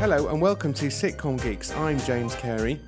[0.00, 1.76] Hello and welcome to Sitcom Geeks.
[1.76, 2.80] I'm James Cary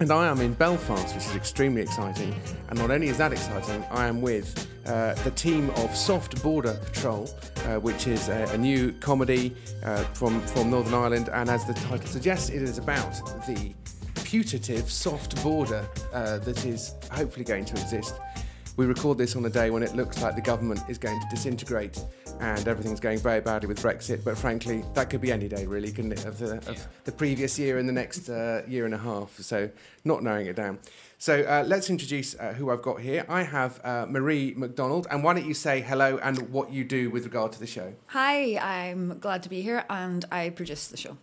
[0.00, 2.34] and I am in Belfast, which is extremely exciting.
[2.68, 6.74] And not only is that exciting, I am with uh, the team of Soft Border
[6.84, 9.54] Patrol, uh, which is a, a new comedy
[9.84, 11.30] uh, from, from Northern Ireland.
[11.32, 13.14] And as the title suggests, it is about
[13.46, 13.72] the
[14.24, 18.16] putative soft border uh, that is hopefully going to exist.
[18.78, 21.26] We record this on a day when it looks like the government is going to
[21.28, 22.00] disintegrate
[22.38, 24.22] and everything's going very badly with Brexit.
[24.22, 26.82] But frankly, that could be any day, really, couldn't it, of the, of Yeah.
[27.02, 29.36] the previous year and the next uh, year and a half.
[29.40, 29.68] So,
[30.04, 30.78] not narrowing it down.
[31.18, 33.26] So, uh, let's introduce uh, who I've got here.
[33.28, 37.10] I have uh, Marie McDonald, and why don't you say hello and what you do
[37.10, 37.94] with regard to the show?
[38.06, 41.18] Hi, I'm glad to be here and I produce the show.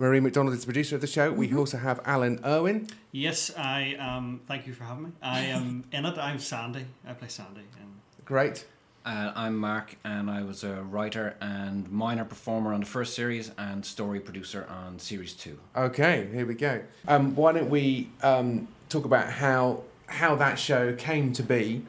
[0.00, 1.30] Marie McDonald is the producer of the show.
[1.30, 1.38] Mm-hmm.
[1.38, 2.88] We also have Alan Irwin.
[3.12, 4.40] Yes, I um.
[4.48, 5.10] Thank you for having me.
[5.20, 6.16] I am in it.
[6.16, 6.86] I'm Sandy.
[7.06, 7.60] I play Sandy.
[7.78, 7.92] And
[8.24, 8.64] Great.
[9.04, 13.50] Uh, I'm Mark, and I was a writer and minor performer on the first series
[13.58, 15.58] and story producer on series two.
[15.76, 16.80] Okay, here we go.
[17.06, 21.84] Um, why don't we um, talk about how how that show came to be,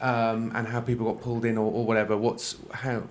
[0.00, 2.16] um, and how people got pulled in or, or whatever.
[2.16, 3.02] What's how?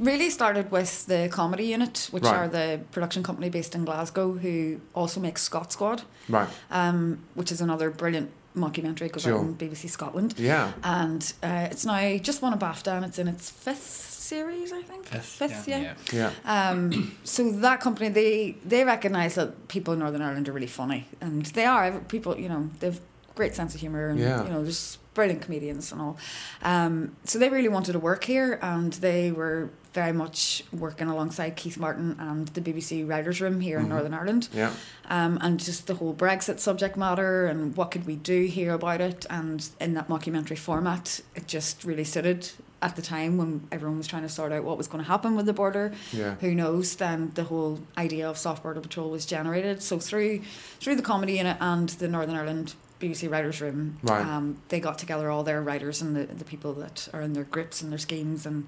[0.00, 2.34] Really started with the comedy unit, which Right.
[2.34, 6.48] are the production company based in Glasgow who also makes Scot Squad, Right.
[6.70, 9.34] um, which is another brilliant mockumentary goes Sure.
[9.34, 10.34] out on BBC Scotland.
[10.38, 10.72] Yeah.
[10.82, 14.80] And uh, it's now just won a BAFTA and it's in its fifth series, I
[14.82, 15.06] think.
[15.06, 15.92] Fifth, yeah.
[16.12, 16.30] Yeah.
[16.46, 21.08] Um, so that company, they they recognise that people in Northern Ireland are really funny,
[21.20, 22.00] and they are.
[22.08, 23.00] People, you know, they've
[23.34, 24.44] great sense of humour, and Yeah.
[24.44, 26.16] you know, there's brilliant comedians and all.
[26.62, 31.56] Um, so they really wanted to work here, and they were very much working alongside
[31.56, 33.88] Keith Martin and the BBC Writers' Room here in Mhm.
[33.88, 34.70] Northern Ireland Yeah.
[35.10, 39.00] um, and just the whole Brexit subject matter and what could we do here about
[39.02, 39.26] it.
[39.28, 44.06] And in that mockumentary format, it just really suited at the time when everyone was
[44.06, 45.92] trying to sort out what was going to happen with the border.
[46.12, 46.36] Yeah.
[46.40, 46.94] Who knows?
[46.94, 49.82] Then the whole idea of soft border patrol was generated.
[49.82, 50.40] So through
[50.80, 52.74] through the comedy unit and the Northern Ireland.
[53.00, 53.98] BBC Writers' Room.
[54.02, 54.24] Right.
[54.24, 57.44] Um, they got together all their writers and the, the people that are in their
[57.44, 58.66] groups and their schemes and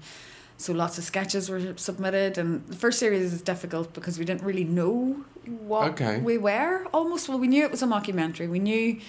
[0.55, 4.43] so lots of sketches were submitted, and the first series is difficult because we didn't
[4.43, 6.19] really know what Okay.
[6.19, 6.85] we were.
[6.93, 8.47] Almost, well, we knew it was a mockumentary.
[8.47, 8.99] We knew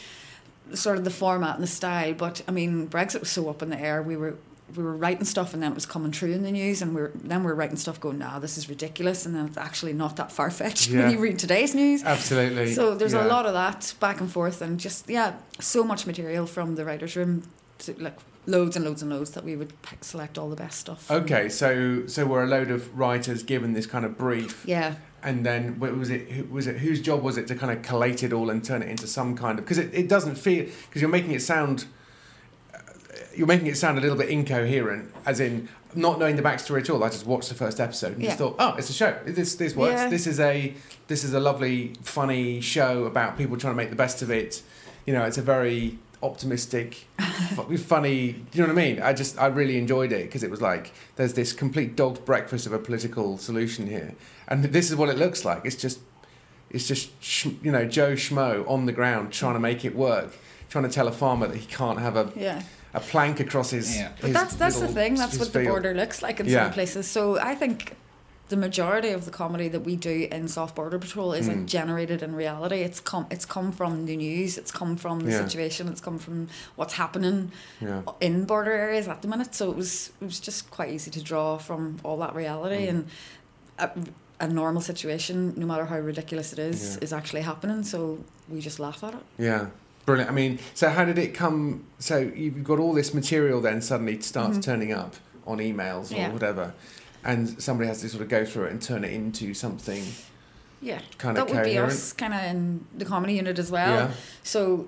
[0.72, 3.68] sort of the format and the style, but I mean, Brexit was so up in
[3.68, 4.02] the air.
[4.02, 4.36] We were
[4.76, 7.02] we were writing stuff, and then it was coming true in the news, and we
[7.02, 9.92] were then we are writing stuff, going, "Nah, this is ridiculous," and then it's actually
[9.92, 11.02] not that far fetched Yeah.
[11.02, 12.02] when you read today's news.
[12.02, 12.72] Absolutely.
[12.72, 13.26] So there's yeah.
[13.26, 16.84] a lot of that back and forth, and just yeah, so much material from the
[16.84, 17.42] writers' room,
[17.80, 18.16] to, like
[18.46, 21.10] loads and loads and loads that we would pick, select all the best stuff.
[21.10, 25.44] Okay, so so we're a load of writers given this kind of brief, Yeah, and
[25.44, 26.30] then was it?
[26.30, 28.82] Who, was it whose job was it to kind of collate it all and turn
[28.82, 29.64] it into some kind of?
[29.66, 31.84] Because it, it doesn't feel because you're making it sound.
[33.36, 36.90] You're making it sound a little bit incoherent, as in not knowing the backstory at
[36.90, 37.02] all.
[37.04, 39.18] I just watched the first episode and just thought, oh, it's a show.
[39.24, 40.00] This this works.
[40.00, 40.08] Yeah.
[40.08, 40.74] This is a
[41.06, 44.62] this is a lovely, funny show about people trying to make the best of it.
[45.06, 48.32] You know, it's a very optimistic, funny.
[48.32, 49.02] Do you know what I mean?
[49.02, 52.66] I just I really enjoyed it because it was like there's this complete dog's breakfast
[52.66, 54.14] of a political solution here,
[54.48, 55.64] and this is what it looks like.
[55.64, 56.00] It's just
[56.70, 57.10] it's just
[57.62, 60.34] you know Joe Schmo on the ground trying to make it work,
[60.68, 62.62] trying to tell a farmer that he can't have a, yeah.
[62.94, 63.94] A plank across his.
[63.96, 64.10] Yeah.
[64.20, 65.14] But his that's that's the thing.
[65.16, 65.68] That's his what the field.
[65.72, 66.64] border looks like in Yeah.
[66.64, 67.06] some places.
[67.06, 67.96] So I think
[68.50, 71.66] the majority of the comedy that we do in Soft Border Patrol isn't Mm.
[71.66, 72.76] generated in reality.
[72.88, 74.58] It's come it's come from the news.
[74.58, 75.44] It's come from the Yeah.
[75.44, 75.88] situation.
[75.88, 78.02] It's come from what's happening Yeah.
[78.20, 79.54] in border areas at the minute.
[79.54, 82.90] So it was it was just quite easy to draw from all that reality Mm.
[82.90, 83.06] and.
[83.76, 83.90] A,
[84.40, 87.04] a normal situation, no matter how ridiculous it is, Yeah.
[87.04, 87.82] is actually happening.
[87.82, 88.18] So
[88.48, 89.24] we just laugh at it.
[89.36, 89.66] Yeah.
[90.06, 90.30] Brilliant.
[90.30, 91.84] I mean, so how did it come?
[91.98, 94.62] So you've got all this material then suddenly starts Mhm.
[94.62, 95.14] turning up
[95.46, 96.30] on emails or Yeah.
[96.30, 96.74] whatever,
[97.24, 100.04] and somebody has to sort of go through it and turn it into something
[100.82, 103.94] Yeah, kind of that would be us, kind of in the comedy unit as well.
[104.08, 104.10] Yeah.
[104.42, 104.86] So,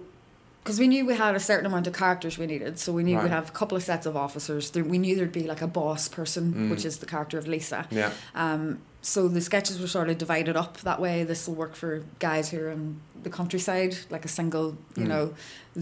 [0.62, 3.14] because we knew we had a certain amount of characters we needed, so we knew
[3.16, 3.22] Right.
[3.24, 4.70] we'd have a couple of sets of officers.
[4.74, 6.70] We knew there'd be like a boss person, Mm.
[6.70, 7.86] which is the character of Lisa.
[7.90, 8.10] Yeah.
[8.34, 8.80] Um,
[9.12, 11.24] so the sketches were sort of divided up that way.
[11.24, 12.82] This will work for guys who are in
[13.22, 15.08] the countryside, like a single, you Mm.
[15.12, 15.24] know,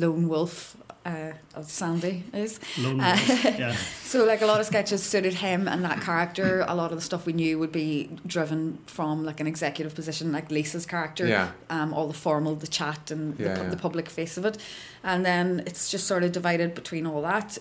[0.02, 0.76] lone wolf.
[1.06, 2.58] Uh, as Sandy is.
[2.78, 3.76] Lone Uh, Wolf, yeah.
[4.12, 6.64] So, like a lot of sketches suited him and that character.
[6.66, 10.32] A lot of the stuff we knew would be driven from like an executive position,
[10.32, 11.48] like Lisa's character Yeah.
[11.68, 13.68] um, all the formal, the chat, and Yeah, the, yeah.
[13.74, 14.56] the public face of it.
[15.02, 17.58] And then it's just sort of divided between all that.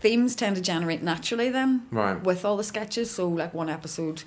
[0.00, 2.22] Themes tend to generate naturally then Right.
[2.22, 3.10] with all the sketches.
[3.10, 4.22] So, like one episode,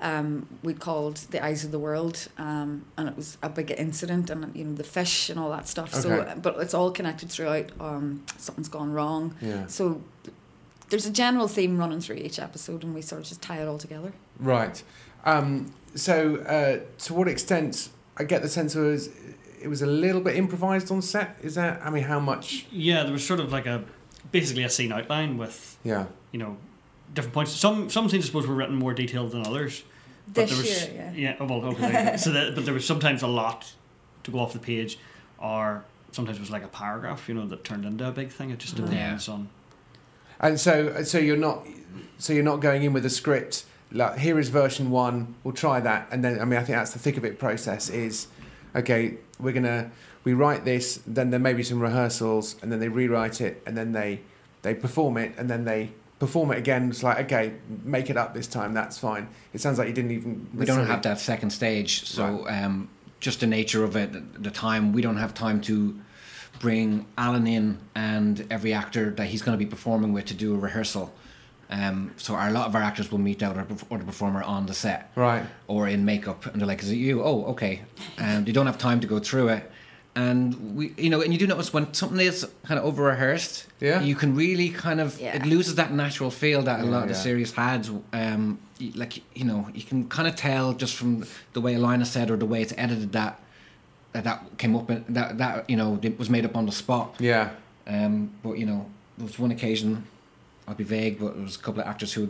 [0.00, 4.30] um, we called "The Eyes of the World," um, and it was a big incident,
[4.30, 5.92] and you know the fish and all that stuff.
[5.94, 7.70] So, but it's all connected throughout.
[7.80, 9.34] Um, something's gone wrong.
[9.40, 9.66] Yeah.
[9.66, 10.02] So.
[10.90, 13.66] There's a general theme running through each episode, and we sort of just tie it
[13.66, 14.12] all together.
[14.38, 14.80] Right.
[15.24, 17.88] Um, so uh, to what extent?
[18.18, 19.08] I get the sense it was
[19.60, 21.36] it was a little bit improvised on set.
[21.42, 21.80] Is that?
[21.82, 22.66] I mean, how much?
[22.70, 23.82] Yeah, there was sort of like a
[24.30, 26.06] basically a scene outline with Yeah.
[26.32, 26.58] you know
[27.14, 27.52] different points.
[27.52, 29.82] Some some scenes I suppose were written more detailed than others.
[30.26, 31.36] But This there was, year, yeah.
[31.38, 32.16] oh, well, okay.
[32.16, 33.70] so that, but there was sometimes a lot
[34.22, 34.98] to go off the page,
[35.38, 38.48] or sometimes it was like a paragraph, you know, that turned into a big thing.
[38.50, 38.88] It just Mm.
[38.88, 39.48] depends on.
[40.40, 41.66] And so, so you're not,
[42.18, 43.64] so you're not going in with a script.
[43.92, 45.34] Like, here is version one.
[45.44, 47.90] We'll try that, and then I mean, I think that's the thick of it process.
[47.90, 48.26] Is
[48.74, 49.18] okay.
[49.38, 49.90] We're gonna
[50.24, 53.76] we write this, then there may be some rehearsals, and then they rewrite it, and
[53.76, 54.20] then they
[54.62, 56.90] they perform it, and then they perform it again.
[56.90, 58.72] It's like okay, make it up this time.
[58.74, 59.28] That's fine.
[59.52, 60.48] It sounds like you didn't even.
[60.54, 62.88] we don't have that second stage so um,
[63.20, 65.98] just the nature of it the time we don't have time to
[66.60, 70.54] bring alan in and every actor that he's going to be performing with to do
[70.54, 71.12] a rehearsal
[71.70, 73.56] um, so our, a lot of our actors will meet out
[73.90, 75.44] or the performer on the set Right.
[75.66, 77.82] or in makeup and they're like is it you oh okay
[78.18, 79.70] and you don't have time to go through it
[80.16, 83.66] and we you know and you do notice when something is kind of over rehearsed
[83.80, 84.00] Yeah.
[84.00, 85.34] you can really kind of Yeah.
[85.36, 87.20] it loses that natural feel that a Yeah, lot of the yeah.
[87.20, 88.58] series had um
[88.94, 92.36] like you know you can kind of tell just from the way Alina said or
[92.36, 93.40] the way it's edited that
[94.12, 96.72] that, that came up and that that you know it was made up on the
[96.72, 97.50] spot Yeah.
[97.88, 98.86] um but you know
[99.18, 100.04] there was one occasion
[100.68, 102.28] I'll be vague but there was a couple of actors who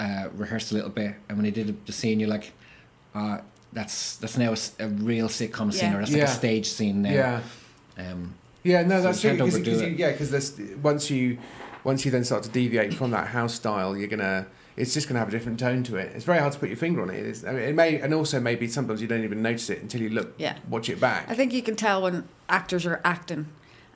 [0.00, 2.52] uh, rehearsed a little bit and when they did the scene you're like
[3.14, 3.38] uh,
[3.74, 5.96] that's that's now a real sitcom scene Yeah.
[5.96, 6.24] or that's like Yeah.
[6.24, 7.40] a stage scene now Yeah.
[7.98, 9.32] um Yeah, no, So that's true.
[9.32, 11.36] Because, because you, yeah, because once you
[11.84, 15.18] once you then start to deviate from that house style, you're gonna it's just gonna
[15.20, 16.12] have a different tone to it.
[16.14, 17.24] It's very hard to put your finger on it.
[17.26, 20.00] It's, I mean, it may and also maybe sometimes you don't even notice it until
[20.00, 20.56] you look Yeah.
[20.70, 21.26] watch it back.
[21.28, 23.48] I think you can tell when actors are acting,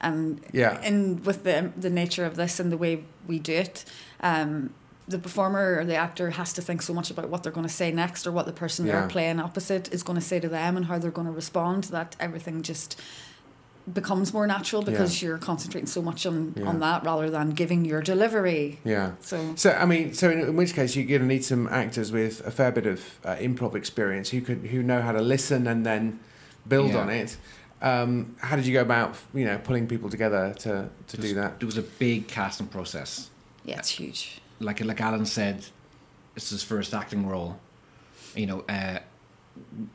[0.02, 0.78] and Yeah.
[0.82, 3.84] and with the the nature of this and the way we do it,
[4.20, 4.70] um,
[5.08, 7.72] the performer or the actor has to think so much about what they're going to
[7.72, 9.00] say next or what the person Yeah.
[9.00, 11.84] they're playing opposite is going to say to them and how they're going to respond.
[11.84, 13.00] That everything just
[13.92, 16.66] becomes more natural because you're concentrating so much on Yeah.
[16.68, 18.80] on that rather than giving your delivery.
[18.84, 19.12] yeah.
[19.22, 22.12] So So I mean, so in, in which case you're going to need some actors
[22.12, 25.66] with a fair bit of uh, improv experience who could who know how to listen
[25.66, 26.18] and then
[26.68, 27.00] build Yeah.
[27.00, 27.38] on it.
[27.80, 31.58] Um, how did you go about you know pulling people together to to do that?
[31.58, 33.30] There was a big casting process.
[33.64, 34.40] yeah, it's huge.
[34.60, 35.64] Like like Alan said,
[36.36, 37.58] it's his first acting role.
[38.34, 38.98] You know, uh,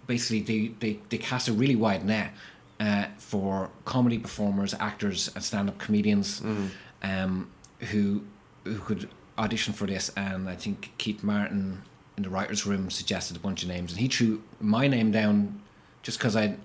[0.07, 2.31] basically they, they, they cast a really wide net
[2.80, 6.69] uh, for comedy performers, actors, and stand up comedians Mm.
[7.04, 7.50] um,
[7.92, 8.24] who
[8.63, 10.10] who could audition for this.
[10.15, 11.81] And I think Keith Martin
[12.18, 15.62] in the writers' room suggested a bunch of names, and he threw my name down
[16.04, 16.56] just because I.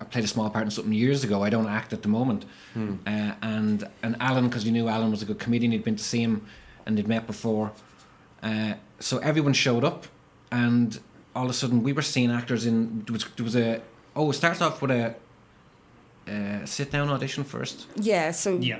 [0.00, 1.44] I played a small part in something years ago.
[1.44, 2.44] I don't act at the moment,
[2.74, 2.94] Hmm.
[3.06, 5.70] uh, and and Alan because you knew Alan was a good comedian.
[5.70, 6.44] He'd been to see him,
[6.86, 7.72] and they'd met before.
[8.42, 10.06] Uh, so everyone showed up,
[10.50, 11.00] and
[11.34, 13.02] all of a sudden we were seeing actors in.
[13.06, 13.82] There was there was a
[14.14, 15.14] oh it starts off with a
[16.28, 17.86] uh, sit down audition first.
[17.96, 18.78] Yeah, so Yeah.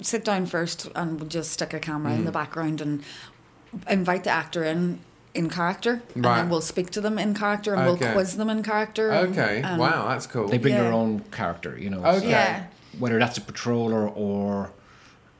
[0.00, 2.26] sit down first and we'll just stick a camera in Mm.
[2.26, 3.02] the background and
[3.88, 5.00] invite the actor in
[5.34, 6.36] in character and Right.
[6.36, 8.06] then we'll speak to them in character and Okay.
[8.06, 10.48] we'll quiz them in character Okay, and- wow, that's cool.
[10.48, 12.02] They bring their own character, you know.
[12.02, 12.20] Okay.
[12.20, 12.64] so yeah
[12.98, 14.70] whether that's a patroller or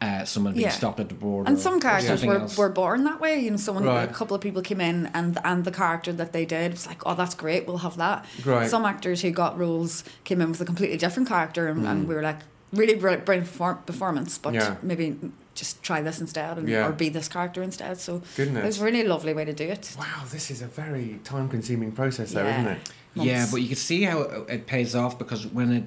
[0.03, 0.71] uh, someone being Yeah.
[0.73, 1.49] stopped at the border.
[1.49, 2.59] and some characters were, else.
[2.59, 4.09] were born that way you know someone Right.
[4.11, 7.01] a couple of people came in and and the character that they did was like
[7.07, 8.69] oh that's great we'll have that Right.
[8.69, 12.09] some actors who got roles came in with a completely different character and, and Mm.
[12.09, 12.41] we were like
[12.73, 14.75] really brilliant, brilliant perform- performance but Yeah.
[14.83, 15.17] maybe
[15.55, 16.87] just try this instead and, Yeah.
[16.87, 18.65] or be this character instead so it Goodness.
[18.67, 22.33] was a really lovely way to do it Wow, this is a very time-consuming process,
[22.33, 22.91] though, isn't it?
[23.15, 25.85] Yeah, but you can see how it, it pays off because when it.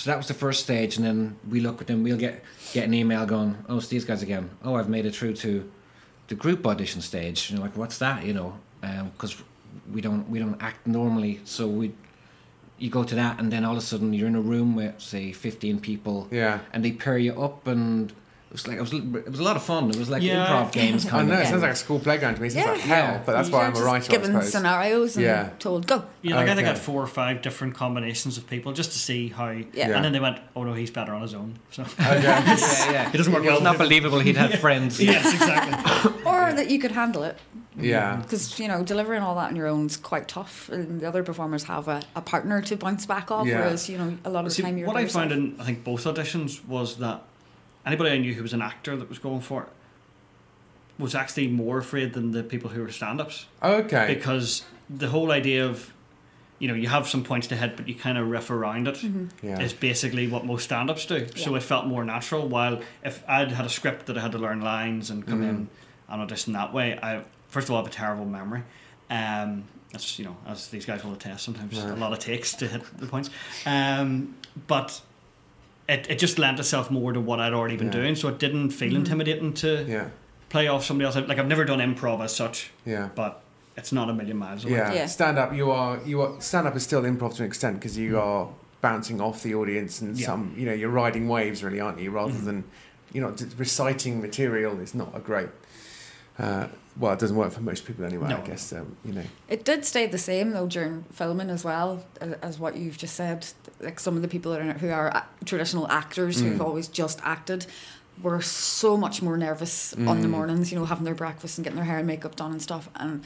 [0.00, 2.02] So that was the first stage, and then we look at them.
[2.02, 2.42] We'll get
[2.72, 3.58] get an email going.
[3.68, 4.48] Oh, it's these guys again.
[4.64, 5.70] Oh, I've made it through to
[6.28, 7.50] the group audition stage.
[7.50, 8.24] You're like, what's that?
[8.24, 9.36] You know, um, because
[9.92, 11.40] we don't we don't act normally.
[11.44, 11.92] So we,
[12.78, 14.98] you go to that, and then all of a sudden you're in a room with
[15.02, 16.60] say 15 people, Yeah.
[16.72, 18.10] and they pair you up, and
[18.50, 19.90] it was like it was it was a lot of fun.
[19.90, 20.44] It was like Yeah.
[20.46, 21.40] improv games I kind know, of.
[21.42, 22.48] it sounds like a school playground to me.
[22.48, 22.72] It sounds Yeah.
[22.72, 23.22] like hell, Yeah.
[23.24, 24.50] but that's You're why I'm a just writer, given suppose.
[24.52, 25.50] scenarios and Yeah.
[25.60, 28.72] told go Yeah, like I think I had four or five different combinations of people
[28.72, 29.50] just to see how.
[29.50, 29.64] Yeah.
[29.72, 29.96] Yeah.
[29.96, 32.22] And then they went, "Oh no, he's better on his own." So oh, Okay.
[32.22, 33.10] yeah, yeah.
[33.12, 35.00] It doesn't work It was well not believable he'd have friends.
[35.00, 36.12] yes, exactly.
[36.24, 37.38] or that you could handle it
[37.78, 38.16] yeah.
[38.16, 41.22] because you know delivering all that on your own is quite tough and the other
[41.22, 43.60] performers have a, a partner to bounce back off Yeah.
[43.60, 45.64] whereas you know a lot of the See, time you're what I found in I
[45.64, 47.22] think both auditions was that
[47.86, 49.68] anybody I knew who was an actor that was going for it
[50.98, 54.14] was actually more afraid than the people who were stand-ups Okay.
[54.14, 55.92] because the whole idea of
[56.58, 58.96] you know you have some points to hit but you kind of riff around it
[58.96, 59.46] is Mm-hmm.
[59.46, 59.68] Yeah.
[59.80, 63.70] basically what most stand-ups do so it felt more natural while if I'd had a
[63.70, 65.48] script that I had to learn lines and come Mhm.
[65.48, 65.68] in
[66.10, 68.62] and audition that way I first of all have a terrible memory
[69.08, 71.90] Um, that's you know, as these guys will attest, sometimes Right.
[71.90, 73.28] a lot of takes to hit the points.
[73.66, 74.36] Um,
[74.68, 75.00] but
[75.90, 77.92] it, it just lent itself more to what I'd already been Yeah.
[78.00, 78.96] doing, so it didn't feel Mhm.
[78.96, 80.04] intimidating to Yeah,
[80.48, 81.16] play off somebody else.
[81.16, 83.08] Like I've never done improv as such, yeah.
[83.14, 83.42] but
[83.76, 84.74] it's not a million miles away.
[84.74, 85.06] Yeah, Yeah.
[85.06, 85.54] stand up.
[85.54, 88.48] You are you are stand up is still improv to an extent because you are
[88.80, 90.26] bouncing off the audience and Yeah.
[90.26, 92.10] some you know you're riding waves really, aren't you?
[92.10, 92.44] Rather Mhm.
[92.44, 92.64] than
[93.12, 95.48] you know reciting material is not a great.
[96.40, 96.66] Uh,
[96.98, 98.28] well, it doesn't work for most people anyway.
[98.28, 99.22] I guess um, you know.
[99.48, 103.14] It did stay the same though during filming as well as, as what you've just
[103.14, 103.46] said.
[103.80, 106.64] Like some of the people are, who are traditional actors who've Mm.
[106.64, 107.66] always just acted
[108.22, 110.30] were so much more nervous on the Mm.
[110.32, 112.88] mornings, you know, having their breakfast and getting their hair and makeup done and stuff,
[112.96, 113.22] and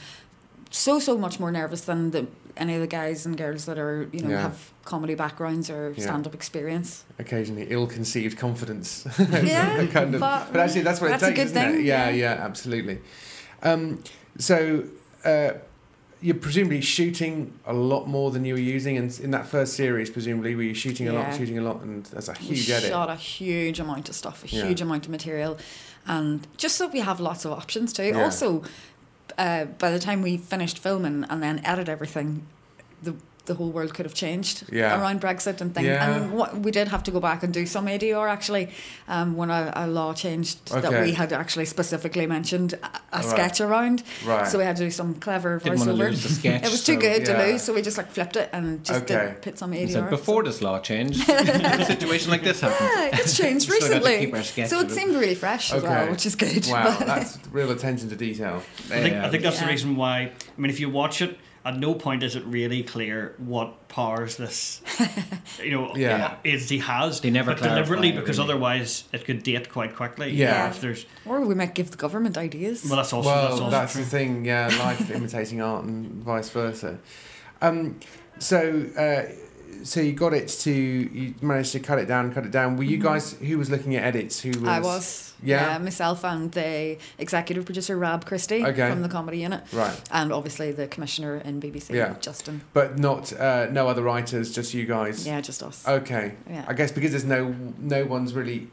[0.74, 2.26] so so much more nervous than the
[2.56, 4.42] any of the guys and girls that are you know Yeah.
[4.42, 6.04] have comedy backgrounds or Yeah.
[6.04, 7.04] stand up experience.
[7.18, 9.06] Occasionally, ill-conceived confidence.
[9.18, 10.20] Yeah, kind of.
[10.20, 11.72] but- But actually, that's what that's it takes, isn't it?
[11.76, 12.34] thing, Yeah, yeah.
[12.36, 12.98] yeah, absolutely.
[13.62, 14.02] Um,
[14.38, 14.84] so.
[15.24, 15.52] Uh,
[16.20, 20.08] you're presumably shooting a lot more than you were using, and in that first series,
[20.08, 22.88] presumably, were you shooting a lot, shooting a lot, and that's a we huge edit.
[22.90, 25.58] shot a huge amount of stuff, a huge amount of material,
[26.06, 28.12] and just so we have lots of options too.
[28.16, 28.62] Also,
[29.38, 32.46] uh, by the time we finished filming and then edit everything,
[33.02, 33.14] the
[33.46, 34.98] the whole world could have changed Yeah.
[35.00, 35.86] around Brexit and things.
[35.86, 36.14] Yeah.
[36.14, 38.70] And what, we did have to go back and do some ADR actually
[39.06, 43.24] um, when a, a law changed that we had actually specifically mentioned a, a Right.
[43.24, 44.02] sketch around.
[44.24, 44.46] Right.
[44.48, 45.98] So we had to do some clever Didn't want to voiceover.
[46.10, 46.62] lose the sketch.
[46.66, 47.36] It was too so- good yeah.
[47.44, 49.26] to lose, so we just like flipped it and just Okay.
[49.32, 49.92] did put some He ADR.
[49.92, 52.90] said, before this law changed, a situation like this happened.
[53.12, 54.26] Yeah, it's changed Still got to recently.
[54.26, 54.90] keep our sketch So it it.
[54.92, 56.66] seemed really fresh as well, which is good.
[56.66, 58.62] Wow, that's real attention to detail.
[58.86, 59.26] I think, Yeah.
[59.26, 60.32] I think that's the reason why.
[60.56, 64.36] I mean, if you watch it, at no point is it really clear what powers
[64.36, 64.82] this,
[65.62, 66.36] you know, Yeah.
[66.44, 67.20] is he has.
[67.20, 68.52] They never but deliberately it, because really.
[68.52, 70.30] otherwise it could date quite quickly.
[70.32, 70.68] Yeah.
[70.68, 72.84] If there's or we might give the government ideas.
[72.84, 74.04] well, that's also that's also that's, true.
[74.04, 74.44] the thing.
[74.44, 76.98] Yeah, life imitating art and vice versa.
[77.62, 77.98] Um,
[78.38, 79.32] so, uh,
[79.82, 82.76] so you got it to you managed to cut it down, cut it down.
[82.76, 83.02] Were you Mhm.
[83.02, 84.40] guys who was looking at edits?
[84.40, 84.68] Who was?
[84.68, 85.30] I was.
[85.42, 85.76] Yeah?
[85.78, 88.88] myself and the executive producer Rab Christie Okay.
[88.88, 92.14] from the comedy unit, right, and obviously the commissioner in BBC, Yeah.
[92.20, 92.62] Justin.
[92.72, 95.26] but not uh, no other writers, just you guys.
[95.26, 95.86] Yeah, just us.
[95.86, 96.64] Okay, yeah.
[96.66, 98.68] I guess because there's no no one's really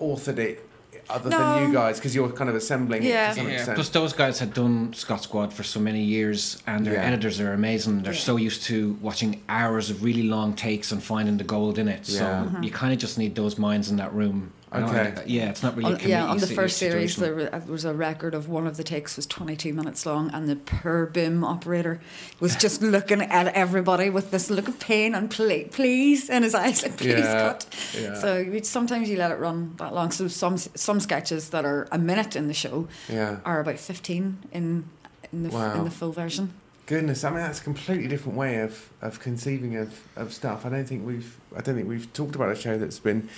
[0.00, 0.68] authored it
[1.08, 1.38] other No.
[1.38, 3.26] than you guys because you're kind of assembling Yeah.
[3.26, 3.74] it to some Yeah, extent.
[3.76, 7.02] plus those guys had done Scot Squad for so many years, and their Yeah.
[7.04, 8.02] editors are amazing.
[8.02, 8.18] They're Yeah.
[8.20, 12.02] so used to watching hours of really long takes and finding the gold in it.
[12.08, 12.18] Yeah.
[12.18, 12.24] So
[12.56, 12.64] Mhm.
[12.64, 14.52] you kind of just need those minds in that room.
[14.74, 15.14] You know, Okay.
[15.16, 15.94] and- yeah, it's not really.
[15.94, 18.82] On, yeah, on the first series, uh, there was a record of one of the
[18.82, 22.00] takes was 22 minutes long, and the per boom operator
[22.40, 26.54] was just looking at everybody with this look of pain and please, please in his
[26.62, 27.66] eyes, like please Yeah, cut.
[27.96, 28.20] yeah.
[28.20, 30.10] So you, sometimes you let it run that long.
[30.10, 33.38] So some some sketches that are a minute in the show yeah.
[33.44, 34.84] are about 15 in
[35.32, 35.74] in the Wow.
[35.74, 36.52] in the full version.
[36.86, 40.66] Goodness, I mean that's a completely different way of, of conceiving of, of stuff.
[40.66, 43.28] I don't think we've I don't think we've talked about a show that's been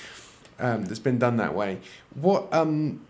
[0.61, 1.79] um, that's been done that way.
[2.15, 3.01] What um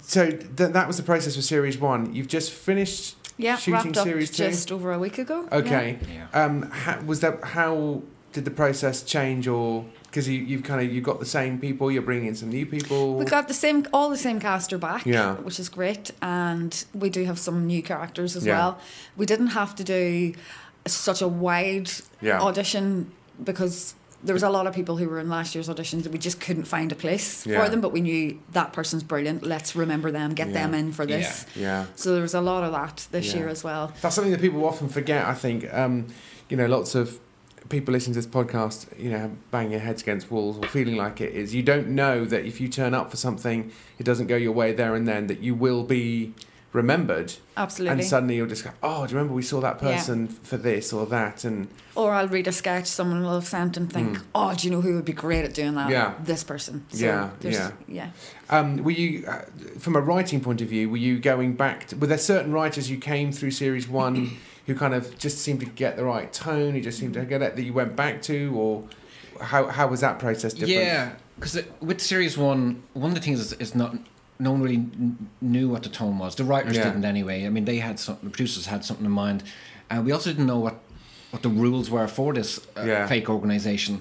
[0.00, 2.14] so th- that was the process for series one.
[2.14, 4.44] You've just finished Yeah, Shooting wrapped up series two?
[4.44, 5.48] just over a week ago.
[5.52, 5.98] okay.
[6.12, 6.26] Yeah.
[6.44, 10.92] Um how, was that how did the process change or because you, you've kind of
[10.92, 13.16] you've got the same people, you're bringing in some new people.
[13.16, 15.34] We got the same, all the same cast are back, Yeah.
[15.36, 18.58] which is great, and we do have some new characters as Yeah.
[18.58, 18.78] well.
[19.16, 20.34] We didn't have to do
[20.86, 21.90] such a wide
[22.20, 22.40] yeah.
[22.42, 23.10] audition
[23.42, 26.18] because there was a lot of people who were in last year's auditions that we
[26.18, 27.62] just couldn't find a place Yeah.
[27.64, 29.42] for them, but we knew that person's brilliant.
[29.42, 30.52] Let's remember them, get Yeah.
[30.54, 31.46] them in for this.
[31.56, 31.86] Yeah.
[31.96, 33.40] So there was a lot of that this Yeah.
[33.40, 33.92] year as well.
[34.00, 35.26] That's something that people often forget.
[35.26, 36.06] I think, um,
[36.48, 37.18] you know, lots of
[37.68, 41.20] people listening to this podcast, you know, banging their heads against walls or feeling like
[41.20, 41.54] it is.
[41.54, 44.72] You don't know that if you turn up for something, it doesn't go your way
[44.72, 45.26] there and then.
[45.28, 46.34] That you will be
[46.72, 47.92] remembered, Absolutely.
[48.00, 49.94] and suddenly you'll just go, "Oh, do you remember we saw that Yeah.
[49.96, 53.76] person for this or that?" And Or I'll read a sketch someone will have sent
[53.76, 54.22] and think, Mm.
[54.34, 55.90] oh, do you know who would be great at doing that?
[55.90, 56.14] Yeah.
[56.24, 56.84] This person.
[56.90, 57.70] So Yeah, yeah.
[57.86, 58.06] Yeah.
[58.48, 59.42] um, were you, uh,
[59.78, 61.88] from a writing point of view, were you going back?
[61.88, 65.60] To, were there certain writers who came through series one who kind of just seemed
[65.60, 66.72] to get the right tone?
[66.74, 68.84] Who just seemed to get it that you went back to, or
[69.40, 70.70] how how was that process different?
[70.86, 73.96] Yeah, because with series one, one of the things is, is not
[74.42, 76.34] no one really kn- knew what the tone was.
[76.34, 76.84] The writers Yeah.
[76.86, 77.46] didn't anyway.
[77.46, 78.16] I mean, they had some.
[78.22, 79.42] The producers had something in mind.
[79.90, 80.76] Uh, we also didn't know what
[81.32, 83.06] what the rules were for this uh, Yeah.
[83.06, 84.00] fake organization.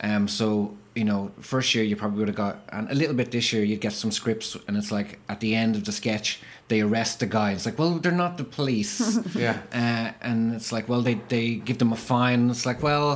[0.00, 3.30] Um, so you know, first year you probably would have got, and a little bit
[3.30, 6.40] this year you'd get some scripts, and it's like at the end of the sketch
[6.68, 7.52] they arrest the guy.
[7.52, 9.18] It's like, well, they're not the police.
[9.34, 12.50] yeah, Uh, and it's like, well, they, they give them a fine.
[12.50, 13.12] It's like, well,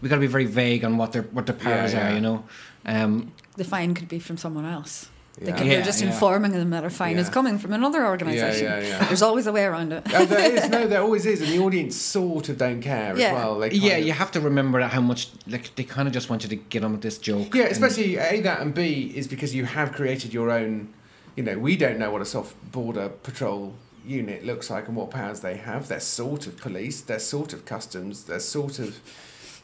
[0.00, 2.10] we got to be very vague on what their what their powers Yeah, yeah.
[2.10, 2.44] are, you know.
[2.84, 5.08] Um, The fine could be from someone else.
[5.38, 5.56] They Yeah.
[5.56, 6.08] can, Yeah, they're just yeah.
[6.08, 8.64] informing them that a fine is coming from another organisation.
[8.64, 9.04] yeah, yeah.
[9.04, 10.02] There's always a way around it.
[10.14, 13.26] Oh, there is no, there always is, and the audience sort of don't care Yeah.
[13.26, 13.58] as well.
[13.58, 16.30] They Yeah, of- you have to remember that how much like they kind of just
[16.30, 17.54] want you to get on with this joke.
[17.54, 20.88] Yeah, especially A, that, and B, is because you have created your own.
[21.36, 23.74] You know, we don't know what a soft border patrol
[24.06, 25.88] unit looks like and what powers they have.
[25.88, 28.98] They're sort of police, they're sort of customs, they're sort of.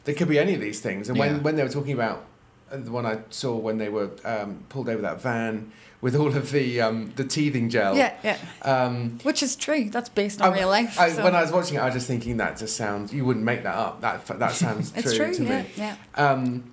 [0.05, 1.09] They could be any of these things.
[1.09, 1.41] And when, Yeah.
[1.41, 2.25] when they were talking about
[2.73, 6.35] uh, the one I saw when they were um, pulled over that van with all
[6.35, 7.95] of the um, the teething gel.
[7.95, 8.37] Yeah, yeah.
[8.63, 9.89] Um, Which is true.
[9.89, 10.99] That's based on I- real life.
[10.99, 13.13] I, so- When I was watching it, I was just thinking that just sounds.
[13.13, 14.01] You wouldn't make that up.
[14.01, 15.33] That that sounds true, it's true.
[15.33, 15.69] to yeah, me.
[15.77, 15.95] yeah.
[16.15, 16.71] Um,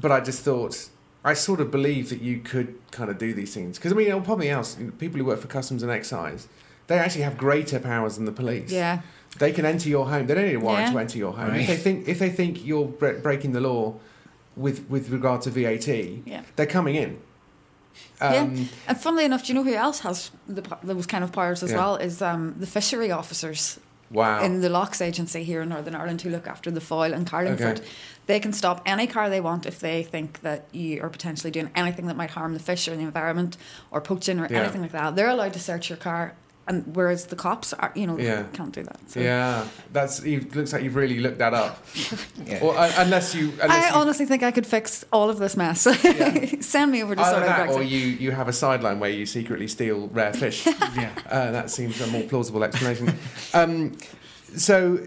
[0.00, 0.88] but I just thought,
[1.24, 3.78] I sort of believe that you could kind of do these things.
[3.78, 6.48] Because, I mean, on probably else, people who work for customs and excise,
[6.88, 8.72] they actually have greater powers than the police.
[8.72, 9.02] Yeah.
[9.38, 10.26] They can enter your home.
[10.26, 10.92] They don't need a warrant Yeah.
[10.92, 11.50] to enter your home.
[11.50, 11.60] Right.
[11.60, 13.94] If they think if they think you're bre- breaking the law
[14.56, 15.88] with with regard to VAT,
[16.24, 16.42] Yeah.
[16.56, 17.18] they're coming in.
[18.20, 18.42] Yeah.
[18.42, 21.62] Um, And funnily enough, do you know who else has the, those kind of powers
[21.62, 21.76] as Yeah.
[21.78, 21.96] well?
[21.96, 23.78] Is um, the fishery officers
[24.10, 24.42] Wow.
[24.44, 27.78] in the Loughs Agency here in Northern Ireland who look after the Foyle and Carlingford.
[27.80, 27.88] Okay.
[28.26, 31.70] They can stop any car they want if they think that you are potentially doing
[31.74, 33.56] anything that might harm the fish or the environment
[33.90, 34.60] or poaching or Yeah.
[34.60, 35.16] anything like that.
[35.16, 36.34] They're allowed to search your car,
[36.66, 38.44] and whereas the cops are, you know, Yeah.
[38.52, 38.98] can't do that.
[39.10, 39.20] So.
[39.20, 40.20] yeah, that's.
[40.22, 41.84] It looks like you've really looked that up.
[42.46, 42.60] Yeah.
[42.60, 43.50] Or uh, unless you.
[43.62, 45.86] Unless I you, honestly think I could fix all of this mess.
[46.04, 46.46] Yeah.
[46.60, 47.88] Send me over to Either sort out that, or Brexit.
[47.90, 50.66] you, you have a sideline where you secretly steal rare fish.
[50.96, 51.10] Yeah.
[51.28, 53.14] Uh, that seems a more plausible explanation.
[53.54, 53.96] um,
[54.56, 54.98] so,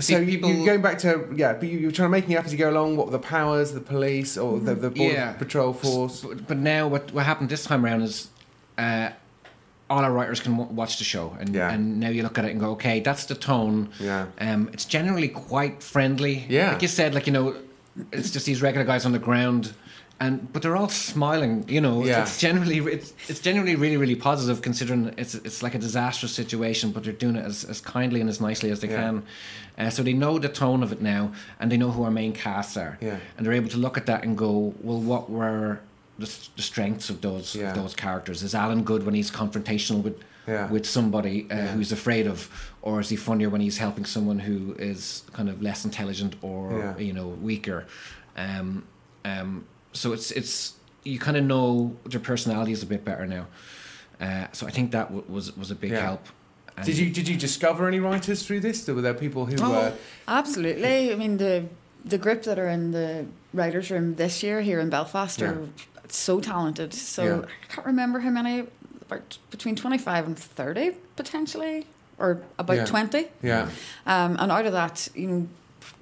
[0.00, 2.36] so Pe- you, are going back to yeah, but you, you're trying to making it
[2.36, 2.96] up as you go along.
[2.96, 5.32] What were the powers, the police, or the, the border Yeah.
[5.32, 6.22] patrol force?
[6.22, 8.28] But, but now what what happened this time around is
[8.78, 9.10] uh,
[9.90, 11.70] all our writers can w- watch the show, and Yeah.
[11.72, 13.88] and now you look at it and go, okay, that's the tone.
[13.98, 16.44] Yeah, Um, it's generally quite friendly.
[16.48, 16.72] Yeah.
[16.72, 17.54] like you said, like you know,
[18.12, 19.72] it's just these regular guys on the ground.
[20.20, 22.04] And but they're all smiling, you know.
[22.04, 22.22] Yeah.
[22.22, 26.90] It's generally it's, it's generally really really positive considering it's it's like a disastrous situation,
[26.90, 29.00] but they're doing it as, as kindly and as nicely as they Yeah.
[29.02, 29.22] can.
[29.78, 32.32] Uh, so they know the tone of it now, and they know who our main
[32.32, 33.18] casts are, Yeah.
[33.36, 35.78] and they're able to look at that and go, well, what were
[36.18, 36.26] the,
[36.56, 37.70] the strengths of those Yeah.
[37.70, 38.42] of those characters?
[38.42, 40.68] Is Alan good when he's confrontational with Yeah.
[40.70, 41.66] with somebody uh, Yeah.
[41.74, 42.48] who's afraid of,
[42.82, 46.78] or is he funnier when he's helping someone who is kind of less intelligent or
[46.78, 46.98] Yeah.
[46.98, 47.86] you know weaker?
[48.36, 48.84] Um,
[49.24, 53.46] um, so it's it's you kind of know their personalities a bit better now.
[54.20, 56.00] Uh, so I think that w- was was a big Yeah.
[56.02, 56.26] help.
[56.76, 58.86] And- did you did you discover any writers through this?
[58.86, 59.92] Were there people who Oh, were?
[60.26, 61.12] Absolutely.
[61.12, 61.64] I mean, the
[62.04, 65.58] the group that are in the writers' room this year here in Belfast are
[66.16, 66.94] so talented.
[66.94, 67.40] So Yeah.
[67.42, 68.64] I can't remember how many,
[69.02, 71.86] about between twenty five and thirty potentially,
[72.18, 72.84] or about Yeah.
[72.84, 73.28] twenty.
[73.42, 73.68] Yeah,
[74.06, 75.48] Um, and out of that, you know,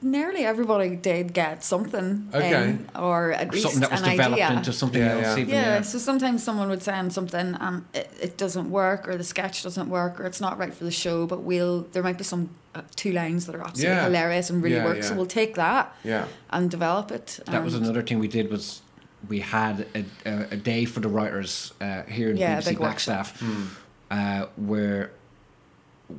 [0.03, 2.71] nearly everybody did get something, Okay.
[2.71, 4.57] in, or at least something that was an developed idea.
[4.57, 5.23] into something Yeah, else.
[5.37, 5.37] yeah.
[5.43, 9.25] Even, Yeah, so sometimes someone would send something and it, it doesn't work, or the
[9.25, 11.27] sketch doesn't work, or it's not right for the show.
[11.27, 14.05] But we'll there might be some uh, two lines that are absolutely Yeah.
[14.05, 15.03] hilarious and really Yeah, work.
[15.03, 17.41] So we'll take that yeah, and develop it.
[17.47, 18.83] That was another thing we did was
[19.29, 22.77] we had a, a, a day for the writers uh, here in Yeah, BBC Blackstaff,
[22.79, 23.27] Black workshop.
[23.27, 23.65] Staff, Hmm.
[24.11, 25.11] uh, where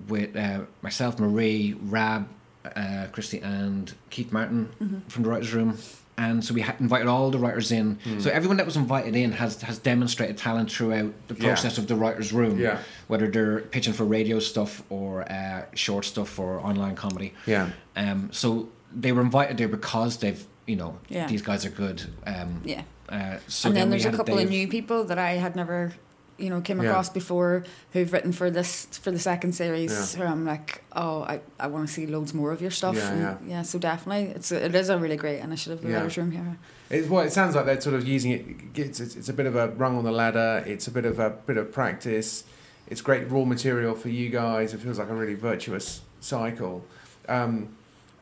[0.09, 2.27] with uh, myself, Marie, Rab,
[2.75, 4.99] uh, Christie, and Keith Martin Mm-hmm.
[5.07, 5.77] from the writers' room.
[6.19, 7.99] And so we ha- invited all the writers in.
[8.03, 8.19] Hmm.
[8.19, 11.41] So everyone that was invited in has has demonstrated talent throughout the Yeah.
[11.49, 12.59] process of the writers' room.
[12.59, 12.79] Yeah.
[13.07, 17.33] Whether they're pitching for radio stuff or uh, short stuff or online comedy.
[17.45, 21.27] yeah, Um, so they were invited there because they've, you know, Yeah.
[21.27, 22.03] these guys are good.
[22.27, 22.83] Um, yeah.
[23.09, 25.55] uh, so and then we there's a couple day of new people that I had
[25.55, 25.93] never,
[26.37, 26.89] you know, came Yeah.
[26.89, 29.93] across before who've written for this for the second series.
[30.15, 30.25] Yeah.
[30.25, 32.95] Who I'm like, oh, I, I want to see loads more of your stuff.
[32.95, 33.61] Yeah, and yeah.
[33.63, 35.81] So definitely, it's a, it is a really great initiative.
[35.81, 35.95] The Yeah.
[35.97, 36.57] writers' room here.
[36.89, 38.45] It, well, it sounds like they're sort of using it.
[38.79, 40.63] It's, it's, it's a bit of a rung on the ladder.
[40.67, 42.43] It's a bit of a bit of practice.
[42.89, 44.73] It's great raw material for you guys.
[44.73, 46.85] It feels like a really virtuous cycle.
[47.29, 47.75] Um,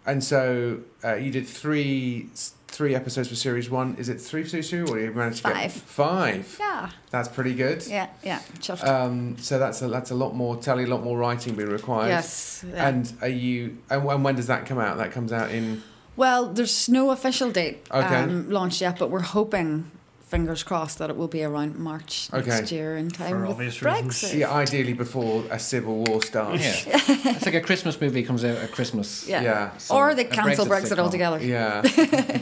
[0.06, 2.30] and so uh, you did three
[2.68, 3.96] three episodes for series one.
[3.98, 5.74] Is it three for series two, or you managed to Five.
[5.74, 6.58] get five?
[6.60, 6.90] Yeah.
[7.10, 7.86] That's pretty good.
[7.88, 8.08] Yeah.
[8.24, 8.42] Yeah.
[8.84, 12.10] Um, so that's a that's a lot more telly, a lot more writing being required.
[12.10, 12.66] yes.
[12.68, 12.88] yeah.
[12.88, 13.78] And are you?
[13.90, 14.98] And, and when does that come out?
[14.98, 15.84] That comes out in.
[16.18, 18.16] Well, there's no official date Okay.
[18.16, 19.92] um, launched yet, but we're hoping,
[20.28, 22.50] fingers crossed, that it will be around March Okay.
[22.50, 24.06] next year in time For with obvious Brexit.
[24.06, 24.36] reasons.
[24.36, 26.86] Yeah, ideally before a civil war starts.
[26.86, 26.94] Yeah.
[27.08, 29.28] it's like a Christmas movie comes out at Christmas.
[29.28, 29.44] Yeah.
[29.44, 29.78] Yeah.
[29.78, 31.44] So or they cancel Brexit Brexit altogether.
[31.46, 31.84] Yeah,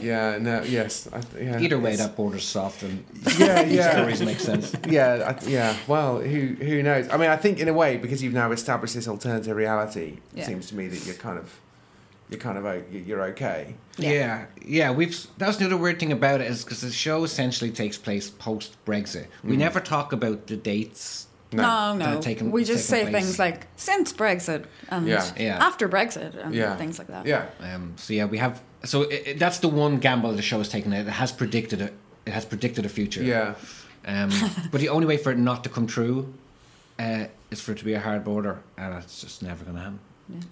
[0.00, 1.60] yeah, no, yes, I, yeah.
[1.60, 3.04] Either way, that border's soft and
[3.38, 4.74] yeah, these yeah, stories make sense.
[4.88, 5.76] yeah, I, yeah.
[5.86, 7.08] Well, who who knows?
[7.10, 10.44] I mean, I think in a way because you've now established this alternative reality, it
[10.44, 11.60] seems to me that you're kind of
[12.34, 13.74] you're kind of o- you're okay.
[13.96, 14.10] Yeah.
[14.10, 14.44] Yeah.
[14.66, 17.96] yeah, We've that's the other weird thing about it is because the show essentially takes
[17.96, 19.26] place post Brexit.
[19.44, 21.26] We never talk about the dates.
[21.52, 22.14] No, no.
[22.14, 23.12] that taken- we just say place.
[23.14, 25.24] things like since Brexit and Yeah.
[25.38, 25.64] Yeah.
[25.64, 26.74] after Brexit and Yeah.
[26.76, 27.26] things like that.
[27.26, 28.60] Yeah, Um, so yeah, we have.
[28.84, 30.92] So it, it- that's the one gamble the show has taken.
[30.92, 31.92] It has predicted it.
[32.26, 33.22] It has predicted a future.
[33.22, 33.54] yeah,
[34.06, 34.30] Um,
[34.72, 36.34] but the only way for it not to come true
[36.98, 39.82] uh, is for it to be a hard border, and it's just never going to
[39.82, 40.00] happen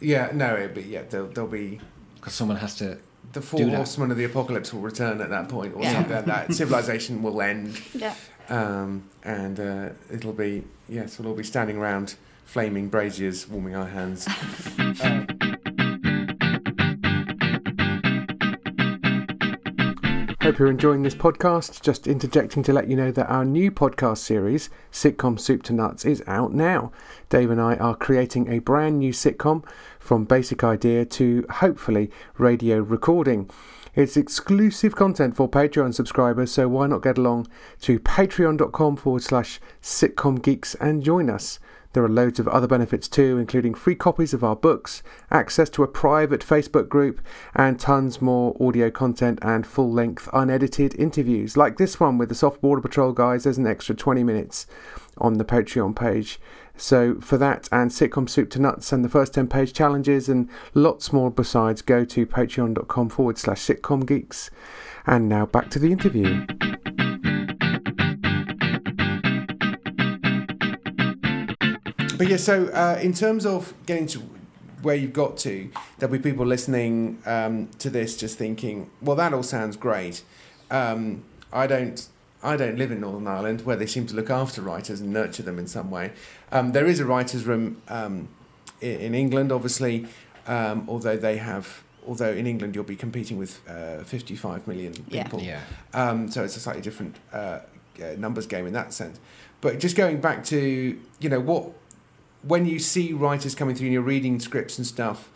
[0.00, 0.30] yeah.
[0.32, 1.80] No, it, but yeah, there'll, there'll be
[2.16, 2.98] because someone has to.
[3.32, 5.92] the four horsemen of the apocalypse will return at that point, or Yeah.
[5.94, 6.12] something.
[6.12, 8.14] That, that civilization will end, Yeah.
[8.48, 13.88] um, and uh, it'll be yes, we'll all be standing around flaming braziers, warming our
[13.88, 14.26] hands.
[14.78, 15.24] Uh,
[20.42, 21.82] Hope you're enjoying this podcast.
[21.82, 26.04] Just interjecting to let you know that our new podcast series, Sitcom Soup to Nuts,
[26.04, 26.90] is out now.
[27.28, 29.64] Dave and I are creating a brand new sitcom
[30.00, 33.48] from basic idea to hopefully radio recording.
[33.94, 37.46] It's exclusive content for Patreon subscribers, so why not get along
[37.82, 41.60] to patreon.com forward slash sitcom geeks and join us.
[41.92, 45.82] There are loads of other benefits too, including free copies of our books, access to
[45.82, 47.20] a private Facebook group,
[47.54, 51.56] and tons more audio content and full length unedited interviews.
[51.56, 54.66] Like this one with the Soft Border Patrol guys, there's an extra 20 minutes
[55.18, 56.40] on the Patreon page.
[56.76, 60.48] So, for that and Sitcom Soup to Nuts and the first 10 page challenges and
[60.72, 64.50] lots more besides, go to patreon.com forward slash sitcom geeks.
[65.06, 66.46] And now back to the interview.
[72.22, 74.22] But yeah, so uh, in terms of getting to
[74.80, 79.34] where you've got to, there'll be people listening um, to this just thinking, well, that
[79.34, 80.22] all sounds great.
[80.70, 82.06] Um, I don't.
[82.40, 85.42] I don't live in Northern Ireland, where they seem to look after writers and nurture
[85.42, 86.12] them in some way.
[86.52, 88.28] Um, there is a writers' room um,
[88.80, 90.06] in England, obviously,
[90.46, 91.82] um, although they have.
[92.06, 95.60] Although in England you'll be competing with uh, 55 million people, Yeah.
[95.92, 97.36] um, so it's a slightly different uh,
[98.00, 99.18] uh, numbers game in that sense.
[99.60, 101.72] But just going back to you know what
[102.42, 105.30] when you see writers coming through and you're reading scripts and stuff,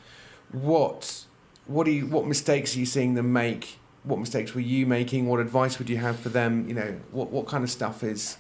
[0.53, 1.25] what
[1.67, 3.79] what do you what mistakes are you seeing them make?
[4.03, 5.27] What mistakes were you making?
[5.27, 6.69] What advice would you have for them?
[6.69, 8.39] You know, what what kind of stuff is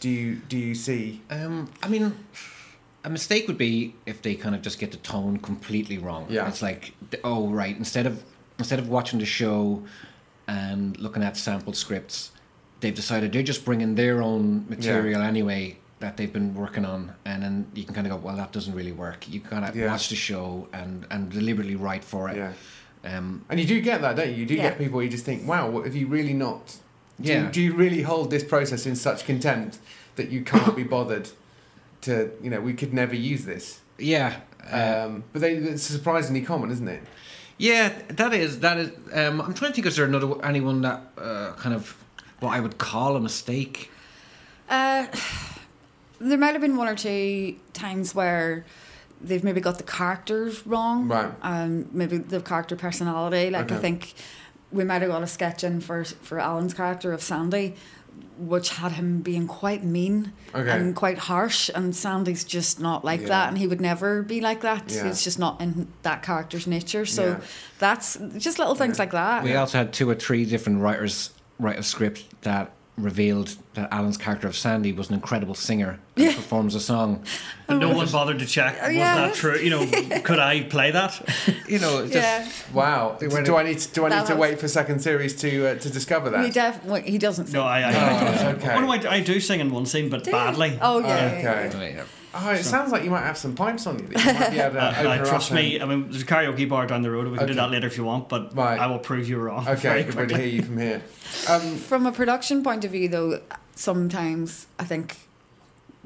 [0.00, 1.22] do you do you see?
[1.30, 2.14] Um, I mean,
[3.04, 6.26] a mistake would be if they kind of just get the tone completely wrong.
[6.28, 6.48] Yeah.
[6.48, 6.92] It's like,
[7.24, 8.24] oh right, instead of
[8.58, 9.84] instead of watching the show
[10.46, 12.32] and looking at sample scripts,
[12.80, 17.42] they've decided they're just bringing their own material anyway that they've been working on, and
[17.42, 19.28] then you can kind of go, well, that doesn't really work.
[19.28, 19.90] You kind of Yeah.
[19.90, 22.36] watch the show and and deliberately write for it.
[22.36, 22.52] Yeah,
[23.04, 24.34] Um, and you do get that, don't you?
[24.36, 24.62] You do Yeah.
[24.70, 26.76] get people you just think, wow, what, have you really not?
[27.20, 27.50] Do, Yeah.
[27.50, 29.78] do you really hold this process in such contempt
[30.16, 31.28] that you can't be bothered
[32.02, 32.30] to?
[32.42, 33.80] You know, we could never use this.
[33.98, 34.40] yeah.
[34.72, 37.02] Uh, Um, but they, it's surprisingly common, isn't it?
[37.56, 38.90] Yeah, that is that is.
[39.12, 39.86] Um, I'm trying to think.
[39.86, 41.96] Is there another anyone that uh, kind of
[42.40, 43.90] what I would call a mistake?
[44.68, 45.06] Uh,
[46.20, 48.64] there might have been one or two times where
[49.20, 51.08] they've maybe got the characters wrong.
[51.08, 51.32] Right.
[51.42, 53.50] Um, maybe the character personality.
[53.50, 54.14] Like I think
[54.70, 57.74] we might have got a sketch in for for Alan's character of Sandy,
[58.38, 60.70] which had him being quite mean Okay.
[60.70, 61.70] and quite harsh.
[61.74, 63.28] And Sandy's just not like Yeah.
[63.28, 64.84] that, and he would never be like that.
[64.92, 65.06] Yeah.
[65.06, 67.04] It's just not in that character's nature.
[67.06, 67.40] So Yeah.
[67.78, 69.02] that's just little things Yeah.
[69.02, 69.42] like that.
[69.44, 74.16] We also had two or three different writers write a script that revealed that Alan's
[74.16, 76.34] character of Sandy was an incredible singer and Yeah.
[76.34, 77.24] performs a song.
[77.66, 78.80] But no one bothered to check.
[78.82, 79.14] Was yeah.
[79.26, 79.56] that true?
[79.58, 81.20] You know, could I play that?
[81.68, 82.48] You know, just yeah.
[82.72, 83.16] Wow.
[83.20, 85.36] Do, do I need to, do I need That to was- wait for second series
[85.42, 86.42] to uh, to discover that?
[86.44, 87.52] We def- well, he doesn't.
[87.52, 87.80] No, I.
[87.82, 88.74] I Oh, okay.
[88.74, 90.36] Oh, no, I, I do sing in one scene, but Do you?
[90.36, 90.78] badly.
[90.80, 91.06] Oh yeah.
[91.08, 91.42] yeah, Okay.
[91.42, 91.70] yeah.
[91.74, 92.04] Oh, yeah.
[92.34, 94.06] Oh, it sounds like you might have some pipes on you.
[94.08, 95.80] That you might be able to Uh, uh, trust me.
[95.80, 97.26] I mean, there's a karaoke bar down the road.
[97.28, 98.78] We can do that later if you want, but Right.
[98.80, 99.66] I will prove you wrong.
[99.68, 101.02] Okay, good to hear you from here.
[101.48, 103.40] Um, From a production point of view, though,
[103.78, 105.16] sometimes I think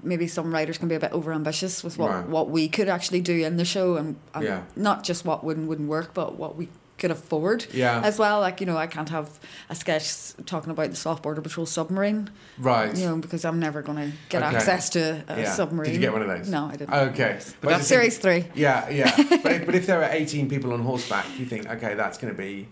[0.02, 2.26] maybe some writers can be a bit overambitious with what, Right.
[2.28, 4.62] what we could actually do in the show, and, and Yeah.
[4.76, 8.00] not just what would and wouldn't work, but what we could afford yeah.
[8.04, 8.40] as well.
[8.40, 12.30] Like you know, I can't have a sketch talking about the Soft Border Patrol submarine,
[12.58, 12.94] right.
[12.96, 14.56] you know, because I'm never going to get Okay.
[14.56, 15.52] access to a Yeah.
[15.52, 15.92] submarine.
[15.92, 16.48] Did you get one of those?
[16.48, 16.92] No, I didn't.
[16.94, 17.38] Okay.
[17.61, 18.44] But that's- Series three.
[18.54, 19.14] Yeah, yeah.
[19.42, 22.32] but, if, but if there are 18 people on horseback, you think, okay, that's going
[22.32, 22.68] to be,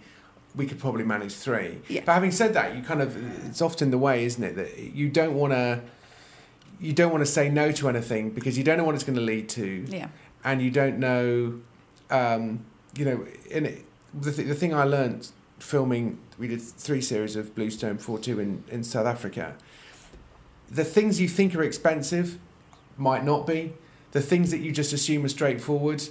[0.56, 1.78] we could probably manage three.
[1.88, 2.02] Yeah.
[2.04, 5.08] But having said that, you kind of, it's often the way, isn't it, that you
[5.08, 5.80] don't want to,
[6.80, 9.16] you don't want to say no to anything because you don't know what it's going
[9.16, 9.84] to lead to.
[9.88, 10.08] Yeah.
[10.44, 11.60] and you don't know,
[12.10, 12.64] um,
[12.96, 17.36] you know, in it, the, th- the thing I learned filming, we did three series
[17.36, 19.54] of Bluestone 4-2 in, in South Africa.
[20.70, 22.38] The things you think are expensive
[22.96, 23.74] might not be.
[24.12, 26.02] The things that you just assume are straightforward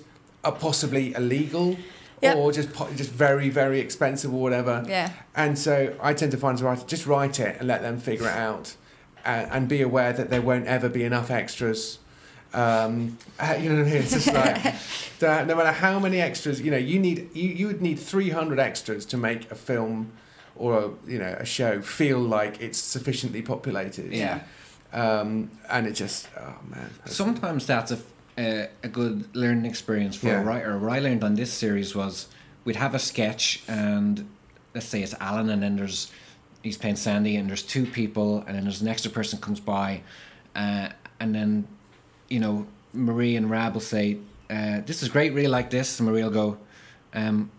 [0.43, 1.77] are possibly illegal
[2.21, 2.37] Yep.
[2.37, 4.83] or just just very very expensive or whatever.
[4.87, 5.11] Yeah.
[5.35, 7.99] And so I tend to find as a writer, just write it and let them
[7.99, 8.75] figure it out,
[9.23, 11.99] and, and be aware that there won't ever be enough extras.
[12.53, 13.17] Um,
[13.59, 14.01] you know what I mean?
[14.01, 14.75] It's just like
[15.19, 18.29] that no matter how many extras, you know, you need you, you would need three
[18.29, 20.11] hundred extras to make a film
[20.55, 24.11] or a, you know a show feel like it's sufficiently populated.
[24.11, 24.41] Yeah.
[24.91, 26.89] Um, and it just oh man.
[27.05, 27.99] Sometimes that's a,
[28.37, 30.41] a, a good learning experience for Yeah.
[30.41, 30.77] a writer.
[30.79, 32.27] What I learned on this series was
[32.65, 34.27] we'd have a sketch, and
[34.73, 36.11] let's say it's Alan, and then there's
[36.63, 40.01] he's playing Sandy, and there's two people, and then there's an extra person comes by,
[40.55, 40.89] uh,
[41.19, 41.67] and then
[42.29, 44.17] you know Marie and Rab will say,
[44.49, 46.57] uh, "This is great, really like this," and Marie will go,
[47.13, 47.49] um,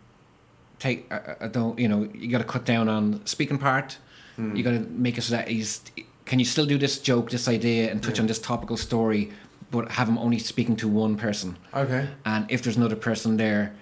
[0.79, 3.99] "Take, I, I don't, you know, you got to cut down on speaking part.
[4.37, 4.55] Hmm.
[4.57, 5.83] You got to make it so that he's.
[6.27, 8.23] Can you still do this joke, this idea, and touch Yeah.
[8.23, 9.31] on this topical story,
[9.71, 11.57] but have them only speaking to one person?
[11.75, 12.09] Okay.
[12.25, 13.73] And if there's another person there,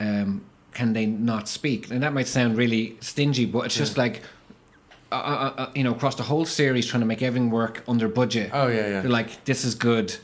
[0.00, 1.90] um, can they not speak?
[1.90, 4.22] And that might sound really stingy, but it's just like,
[5.10, 8.08] uh, uh, uh, you know, across the whole series, trying to make everything work under
[8.08, 8.50] budget.
[8.52, 9.00] Oh yeah, yeah.
[9.02, 10.16] They're like, this is good,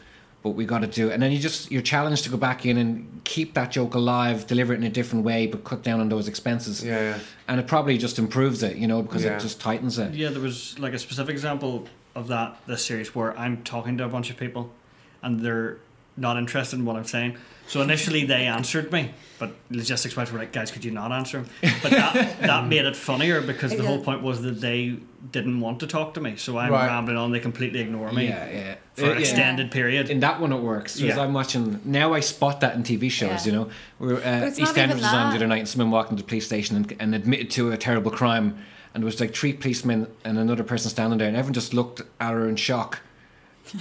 [0.43, 1.13] but we got to do it.
[1.15, 4.47] And then you just you're challenged to go back in and keep that joke alive,
[4.47, 6.83] deliver it in a different way, but cut down on those expenses.
[6.83, 7.19] yeah, yeah.
[7.49, 9.37] And it probably just improves it, you know, because Yeah.
[9.37, 10.15] it just tightens it.
[10.15, 14.05] Yeah, there was like a specific example of that this series where I'm talking to
[14.05, 14.71] a bunch of people
[15.23, 15.77] and they're
[16.17, 17.37] not interested in what I'm saying.
[17.69, 21.41] So initially they answered me, but logistics wise were like, guys, could you not answer
[21.41, 21.47] him?
[21.83, 23.89] But that, that made it funnier because the Yeah.
[23.89, 24.97] whole point was that they
[25.33, 26.37] didn't want to talk to me.
[26.37, 26.87] So I'm Right.
[26.87, 28.75] rambling on, they completely ignore me Yeah, yeah.
[28.95, 29.21] for Uh, an yeah.
[29.21, 30.09] extended period.
[30.09, 30.99] In that one, it works.
[30.99, 31.23] Because Yeah.
[31.23, 32.15] I'm watching now.
[32.15, 33.47] I spot that in TV shows.
[33.47, 33.53] Yeah.
[33.53, 35.91] You know, where uh, it's not EastEnders even was on the other night, and someone
[35.91, 38.57] walked into the police station and, and admitted to a terrible crime,
[38.95, 42.01] and there was like three policemen and another person standing there, and everyone just looked
[42.19, 43.01] at her in shock,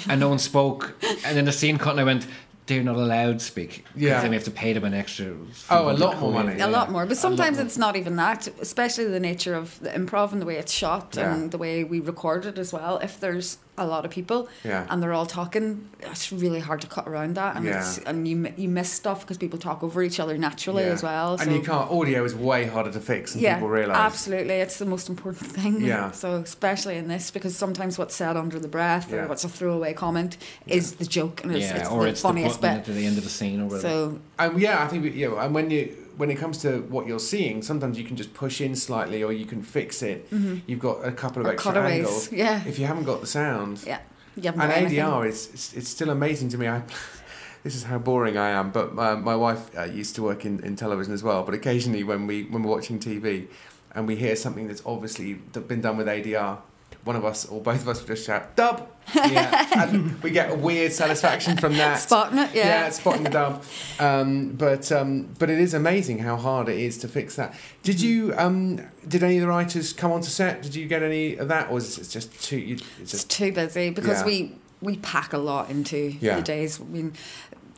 [0.09, 0.95] and no one spoke.
[1.25, 2.27] And then the scene cut, and I went,
[2.65, 3.85] "They're not allowed to speak.
[3.95, 4.21] Yeah.
[4.21, 5.33] then we have to pay them an extra.
[5.69, 6.61] Oh, a lot more quid." money.
[6.61, 7.05] a lot more.
[7.05, 7.65] But sometimes more.
[7.65, 11.15] it's not even that, especially the nature of the improv and the way it's shot
[11.17, 11.33] Yeah.
[11.33, 12.97] and the way we record it as well.
[12.97, 14.85] If there's a lot of people Yeah.
[14.89, 17.79] and they're all talking, it's really hard to cut around that, and Yeah.
[17.79, 20.93] it's, and you you miss stuff because people talk over each other naturally Yeah.
[20.93, 21.35] as well.
[21.39, 21.89] And you can't.
[21.91, 23.97] Audio is way harder to fix than yeah, people realise.
[23.97, 25.81] absolutely, it's the most important thing.
[25.81, 26.11] Yeah.
[26.11, 29.17] So especially in this, because sometimes what's said under the breath Yeah.
[29.23, 32.21] or what's a throwaway comment is the joke and it's, yeah, it's or the it's
[32.21, 32.89] the funniest button bit.
[32.89, 33.81] at the end of the scene, or whatever.
[33.81, 37.19] So Um, yeah, I think yeah, and when you when it comes to what you're
[37.19, 40.27] seeing, sometimes you can just push in slightly, or you can fix it.
[40.65, 42.31] You've got a couple of or extra cutaways, angles.
[42.31, 43.99] yeah, If you haven't got the sound, yeah.
[44.35, 44.61] You and.
[44.61, 46.67] ADR is it's, it's still amazing to me.
[46.67, 46.83] I,
[47.63, 50.59] this is how boring I am, but my, my wife uh, used to work in,
[50.63, 51.43] in television as well.
[51.43, 53.47] But occasionally, when we when we're watching TV,
[53.95, 56.59] and we hear something that's obviously been done with ADR,
[57.07, 60.51] one of us or both of us will just shout "dub," yeah, and we get
[60.51, 61.95] a weird satisfaction from that.
[61.99, 62.65] Spotting it, yeah.
[62.83, 63.63] yeah, spotting the dub.
[63.99, 67.55] Um, but um, but it is amazing how hard it is to fix that.
[67.81, 70.61] Did you um, did any of the writers come onto set?
[70.61, 72.57] Did you get any of that, or is it just too?
[72.59, 74.25] You, it's It's too busy because Yeah.
[74.25, 76.35] we we pack a lot into Yeah.
[76.35, 76.79] the days.
[76.79, 77.13] I mean,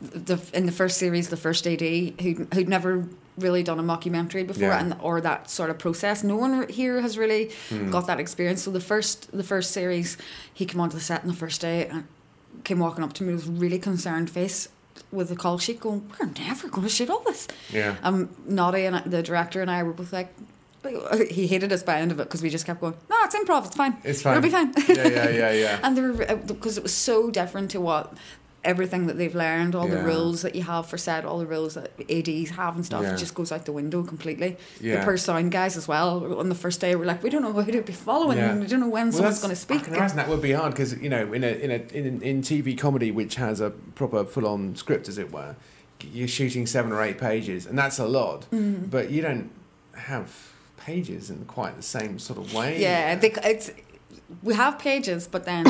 [0.00, 1.80] the in the first series, the first AD
[2.20, 3.06] who who'd never
[3.40, 4.80] really done a mockumentary before Yeah.
[4.80, 6.22] and or that sort of process.
[6.22, 7.90] No one here has really Hmm.
[7.90, 8.62] got that experience.
[8.62, 10.16] So the first the first series,
[10.52, 12.04] he came onto the set on the first day and
[12.64, 14.68] came walking up to me with a really concerned face
[15.12, 17.48] with a call sheet going, We're never gonna shoot all this.
[17.72, 17.96] yeah.
[18.02, 20.28] Um Noddy and the director and I were both like
[21.30, 23.34] he hated us by the end of it because we just kept going, No, it's
[23.36, 23.96] improv, it's fine.
[24.02, 24.38] It's fine.
[24.38, 24.72] It'll be fine.
[24.88, 25.78] yeah, yeah, yeah, yeah.
[25.84, 28.14] And they were because it was so different to what
[28.62, 29.94] everything that they've learned, all Yeah.
[29.96, 33.02] the rules that you have for set, all the rules that ADs have and stuff,
[33.02, 33.14] Yeah.
[33.14, 34.58] it just goes out the window completely.
[34.80, 35.00] Yeah.
[35.00, 36.38] The per sound guys as well.
[36.38, 38.36] On the first day, we're like, we don't know who to be following.
[38.38, 38.58] Yeah.
[38.58, 39.84] We don't know when Well, someone's going to I speak.
[39.84, 42.42] can imagine that would be hard because you know, in a in a in, in
[42.42, 45.56] TV comedy which has a proper full on script, as it were,
[46.12, 48.46] you're shooting seven or eight pages, and that's a lot.
[48.52, 48.90] Mm.
[48.90, 49.50] But you don't
[49.94, 50.30] have
[50.76, 52.80] pages in quite the same sort of way.
[52.80, 53.70] Yeah, they, it's.
[54.42, 55.64] We have pages, but then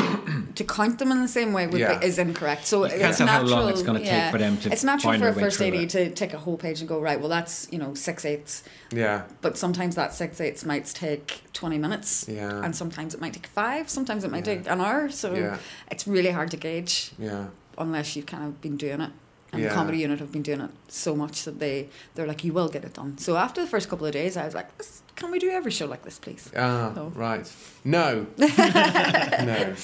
[0.55, 1.97] to count them in the same way would Yeah.
[1.99, 2.65] be, is incorrect.
[2.65, 3.67] So it's natural.
[3.67, 4.23] it's going to yeah.
[4.23, 6.79] take for them to It's natural for a first AD to take a whole page
[6.79, 7.19] and go right.
[7.19, 11.77] Well, that's you know six eighths, yeah, but sometimes that six eighths might take twenty
[11.77, 12.25] minutes.
[12.29, 14.55] yeah, and sometimes it might take five, sometimes it might Yeah.
[14.55, 15.09] take an hour.
[15.09, 15.57] So yeah,
[15.89, 17.47] it's really hard to gauge yeah.
[17.77, 19.11] unless you've kind of been doing it.
[19.53, 19.67] And Yeah.
[19.69, 22.69] the comedy unit have been doing it so much that they they're like, you will
[22.69, 23.17] get it done.
[23.17, 24.69] So after the first couple of days, I was like,
[25.17, 26.49] can we do every show like this, please?
[26.55, 27.11] Ah, No.
[27.15, 27.51] right.
[27.83, 29.75] No, no.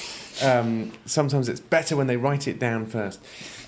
[0.41, 3.19] Um, sometimes it's better when they write it down first.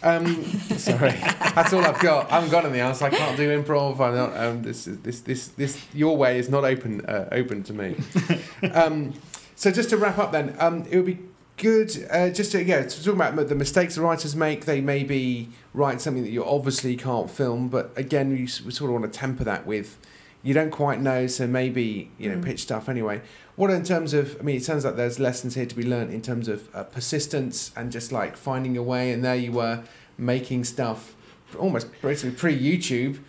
[0.01, 0.43] Um,
[0.77, 1.11] sorry,
[1.55, 2.31] that's all I've got.
[2.31, 3.01] I haven't got anything else.
[3.01, 3.99] I can't do improv.
[3.99, 4.37] I'm not.
[4.37, 5.85] Um, this is this this this.
[5.93, 7.95] Your way is not open uh, open to me.
[8.73, 9.13] Um,
[9.55, 11.19] so just to wrap up, then, um, it would be
[11.59, 12.07] Good.
[12.09, 14.63] Uh, just to, yeah, to talk about the mistakes the writers make.
[14.63, 18.91] They maybe write something that you obviously can't film, but again, you we sort of
[19.01, 19.97] want to temper that with
[20.41, 22.45] you don't quite know, so maybe you know Mm.
[22.45, 23.19] pitch stuff anyway.
[23.57, 24.37] What in terms of?
[24.39, 26.83] I mean, it sounds like there's lessons here to be learnt in terms of uh,
[26.83, 29.11] persistence and just like finding a way.
[29.11, 29.83] And there you were
[30.17, 31.13] making stuff
[31.57, 33.19] almost basically pre YouTube.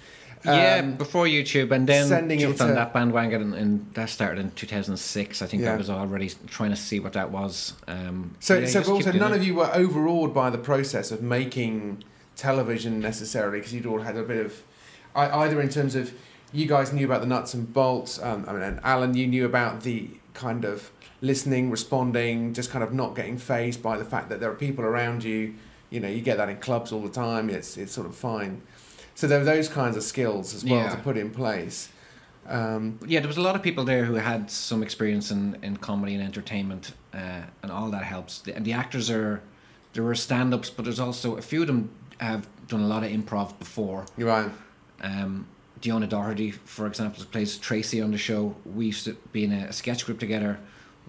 [0.45, 3.87] Yeah, Um, before YouTube, and then sending it jumped on to- that bandwagon, and, and
[3.95, 5.43] that started in 2006.
[5.43, 5.75] I think Yeah.
[5.75, 7.75] I was already trying to see what that was.
[7.89, 9.37] Um, So, yeah, so but also none it.
[9.37, 12.05] of you were overawed by the process of making
[12.37, 14.63] television necessarily because you'd all had a bit of
[15.15, 16.13] I- either in terms of
[16.53, 18.21] you guys knew about the nuts and bolts.
[18.23, 22.83] Um, I mean, and Alan, you knew about the kind of listening, responding, just kind
[22.83, 25.55] of not getting phased by the fact that there are people around you.
[25.91, 27.51] You know, you get that in clubs all the time.
[27.51, 28.63] It's it's sort of fine.
[29.21, 30.89] So there were those kinds of skills as well Yeah.
[30.89, 31.91] to put in place.
[32.49, 35.77] Um, yeah, there was a lot of people there who had some experience in, in
[35.77, 38.41] comedy and entertainment, uh, and all that helps.
[38.41, 39.43] The, and the actors are
[39.93, 43.05] there were stand ups, but there's also a few of them have done a lot
[43.05, 44.07] of improv before.
[44.17, 44.51] you're right.
[45.03, 45.47] Um,
[45.83, 48.57] Diona Doherty, for example, plays Tracy on the show.
[48.65, 50.59] We used to be in a, sketch group together.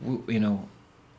[0.02, 0.67] We, you know,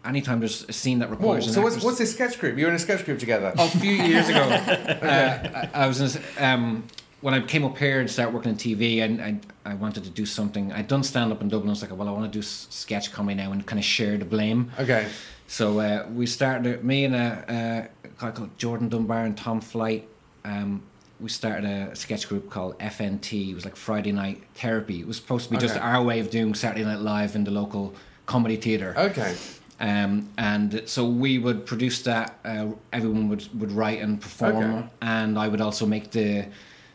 [0.05, 2.59] anytime there's a scene that Whoa, requires an so what's, what's this sketch group?
[2.59, 3.53] You're in a sketch group together.
[3.57, 6.85] a few years ago, uh, I, I was in, this, um,
[7.21, 10.11] when I came up here and started working in TV, and I, I wanted to
[10.11, 10.73] do something.
[10.73, 11.69] I'd done stand up in Dublin.
[11.69, 14.19] I was like, well, I want to do sketch comedy now and kind of share
[14.19, 14.73] the blame.
[14.79, 15.09] Okay.
[15.47, 20.09] So uh, we started, me and a, a guy called Jordan Dunbar and Tom Flight.
[20.45, 20.83] Um,
[21.21, 23.51] we started a sketch group called FNT.
[23.51, 25.01] It was like Friday Night Therapy.
[25.01, 27.53] It was supposed to be just our way of doing Saturday Night Live in the
[27.53, 27.95] local
[28.27, 28.95] comedy theatre.
[28.97, 29.37] Okay.
[29.83, 32.39] Um, and so we would produce that.
[32.45, 34.89] Uh, everyone would, would write and perform, Okay.
[35.03, 36.47] and I would also make the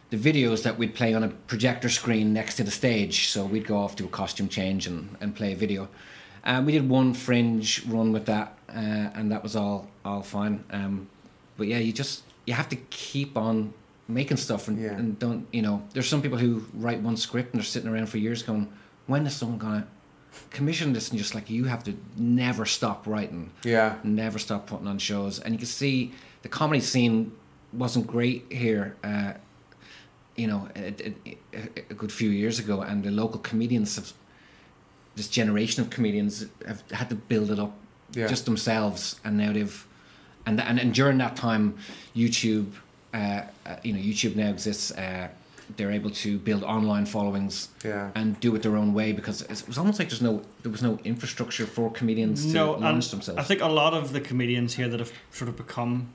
[0.10, 3.28] the videos that we'd play on a projector screen next to the stage.
[3.28, 5.90] So we'd go off do a costume change and, and play a video.
[6.46, 10.64] Um, we did one fringe run with that, uh, and that was all all fine.
[10.72, 11.10] Um,
[11.58, 13.74] but yeah, you just you have to keep on
[14.08, 14.94] making stuff and, Yeah.
[14.98, 15.82] and don't you know.
[15.92, 18.70] There's some people who write one script and they're sitting around for years going,
[19.08, 19.88] when is someone gonna
[20.50, 21.10] commission this?
[21.10, 23.96] And just like you have to never stop writing Yeah.
[24.04, 25.40] never stop putting on shows.
[25.40, 27.32] And you can see the comedy scene
[27.74, 29.34] wasn't great here, uh,
[30.36, 30.94] you know, a,
[31.54, 32.82] a, a good few years ago.
[32.82, 34.14] And the local comedians have,
[35.16, 37.74] this generation of comedians have had to build it up
[38.14, 38.28] Yeah.
[38.28, 39.20] just themselves.
[39.24, 39.86] And now they've,
[40.46, 41.76] and, and, and during that time,
[42.16, 42.72] YouTube,
[43.14, 43.18] uh,
[43.66, 44.92] uh, you know, YouTube now exists.
[44.92, 45.28] Uh,
[45.76, 48.12] they're able to build online followings Yeah.
[48.16, 50.82] and do it their own way because it was almost like there's no there was
[50.82, 53.38] no infrastructure for comedians to No, and launch themselves.
[53.40, 56.08] I think a lot of the comedians here that have sort of become,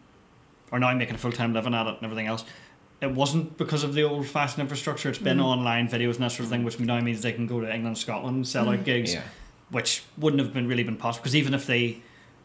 [0.71, 2.45] are now making a full time living at it and everything else.
[3.03, 5.09] It wasn't because of the old fashioned infrastructure.
[5.11, 5.45] It's been Mm.
[5.45, 7.99] online videos and that sort of thing, which now means they can go to England,
[7.99, 8.85] Scotland, and sell out Mm.
[8.85, 9.23] gigs, yeah.
[9.71, 11.23] which wouldn't have been really been possible.
[11.25, 11.99] Because even if they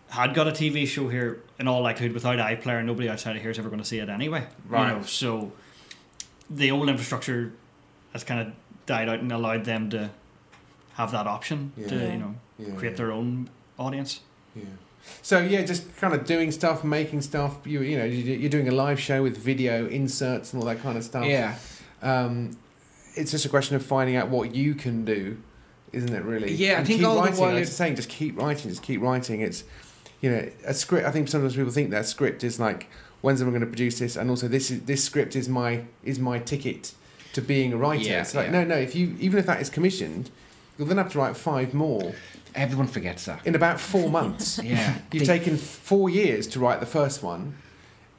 [0.09, 3.51] had got a TV show here, in all likelihood, without iPlayer, nobody outside of here
[3.51, 4.45] is ever going to see it anyway.
[4.67, 4.87] Right.
[4.89, 5.51] You know, so
[6.49, 7.53] the old infrastructure
[8.13, 8.53] has kind of
[8.85, 10.09] died out and allowed them to
[10.93, 12.73] have that option to you know Yeah.
[12.75, 14.21] create their own audience.
[14.55, 14.63] Yeah.
[15.21, 17.57] So yeah, just kind of doing stuff, making stuff.
[17.65, 20.81] You you know you- you're doing a live show with video inserts and all that
[20.81, 21.25] kind of stuff.
[21.25, 21.55] Yeah.
[22.01, 22.57] Um,
[23.15, 25.37] it's just a question of finding out what you can do,
[25.93, 26.23] isn't it?
[26.23, 26.53] Really.
[26.53, 28.69] Yeah, I think keep all the while I was you're- just saying, just keep writing,
[28.69, 29.41] just keep writing.
[29.41, 29.63] It's
[30.21, 31.05] you know a script.
[31.05, 32.87] I think sometimes people think that script is like
[33.21, 36.19] when's someone going to produce this, and also this is this script is my is
[36.19, 36.93] my ticket
[37.33, 38.03] to being a writer.
[38.03, 38.63] Yeah, it's like yeah.
[38.63, 38.75] no, no.
[38.75, 40.29] If you even if that is commissioned,
[40.77, 42.13] you'll then have to write five more
[42.55, 43.45] Everyone forgets that.
[43.45, 44.59] in about four months.
[44.63, 44.97] Yeah.
[45.11, 47.55] You've they, taken four years to write the first one,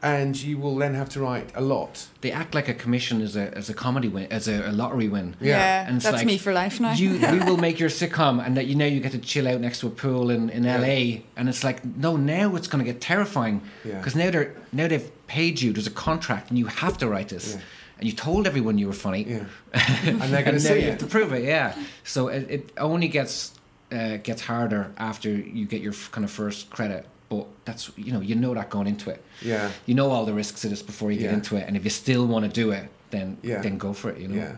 [0.02, 2.06] and you will then have to write a lot.
[2.20, 5.08] they act like a commission is a as a comedy win, as a, a lottery
[5.08, 5.34] win.
[5.40, 5.86] Yeah.
[5.88, 6.92] And that's like, me for life now.
[6.92, 9.60] You, we will make your sitcom, and that you know you get to chill out
[9.60, 10.78] next to a pool in, in Yeah.
[10.78, 13.98] LA, and it's like no, now it's going to get terrifying Yeah.
[13.98, 15.72] because now they're now they've paid you.
[15.72, 17.60] There's a contract, and you have to write this, Yeah.
[17.98, 19.44] and you told everyone you were funny, Yeah.
[19.72, 21.42] and they're going to and now you have to prove it.
[21.44, 23.52] Yeah, so it, it only gets
[23.90, 27.04] uh, gets harder after you get your f- kind of first credit.
[27.28, 29.22] But that's you know you know that going into it.
[29.42, 29.70] Yeah.
[29.86, 31.34] You know all the risks of this before you get Yeah.
[31.34, 33.60] into it, and if you still want to do it, then Yeah.
[33.60, 34.18] then go for it.
[34.18, 34.34] You know.
[34.36, 34.56] Yeah.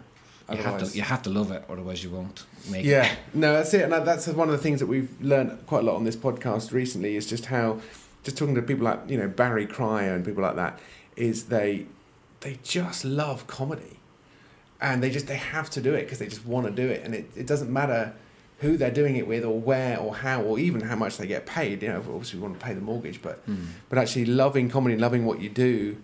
[0.50, 3.06] You have Otherwise- to you have to love it, otherwise you won't make Yeah, it.
[3.06, 5.86] Yeah, no, that's it, and that's one of the things that we've learned quite a
[5.86, 7.14] lot on this podcast recently.
[7.16, 7.78] Is just how,
[8.24, 10.80] just talking to people like you know Barry Cryer and people like that,
[11.16, 11.86] is they,
[12.40, 14.00] they just love comedy,
[14.80, 17.02] and they just they have to do it because they just want to do it,
[17.04, 18.12] and it, it doesn't matter
[18.60, 21.46] who they're doing it with or where or how or even how much they get
[21.46, 21.82] paid.
[21.82, 23.66] You know, obviously we want to pay the mortgage, but Mm.
[23.88, 25.96] but actually loving comedy, loving what you do,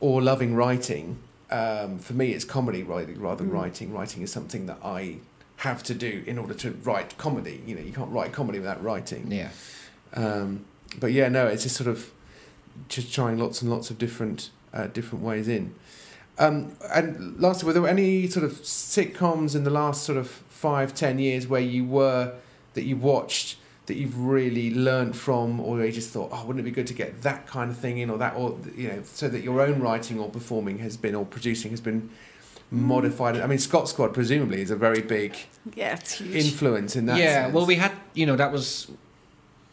[0.00, 1.18] or loving writing.
[1.50, 3.60] Um, for me, it's comedy writing rather than Mm.
[3.60, 3.92] writing.
[3.92, 5.16] Writing is something that I
[5.56, 7.60] have to do in order to write comedy.
[7.66, 9.30] You know, you can't write comedy without writing.
[9.30, 9.50] Yeah.
[10.14, 10.64] Um,
[10.98, 12.10] but yeah, no, it's just sort of
[12.88, 15.74] just trying lots and lots of different uh, different ways in.
[16.38, 20.94] Um, and lastly, were there any sort of sitcoms in the last sort of five,
[20.94, 22.34] ten years where you were
[22.74, 23.56] that you watched
[23.86, 26.94] that you've really learned from, or you just thought, oh, wouldn't it be good to
[26.94, 29.80] get that kind of thing in, or that, or you know, so that your own
[29.80, 32.08] writing or performing has been, or producing has been
[32.70, 33.36] modified.
[33.38, 35.36] I mean, Scot Squad presumably is a very big
[35.74, 36.46] Yeah, it's huge.
[36.46, 37.18] influence in that.
[37.18, 37.54] yeah, sense.
[37.54, 38.90] well, we had, you know, that was,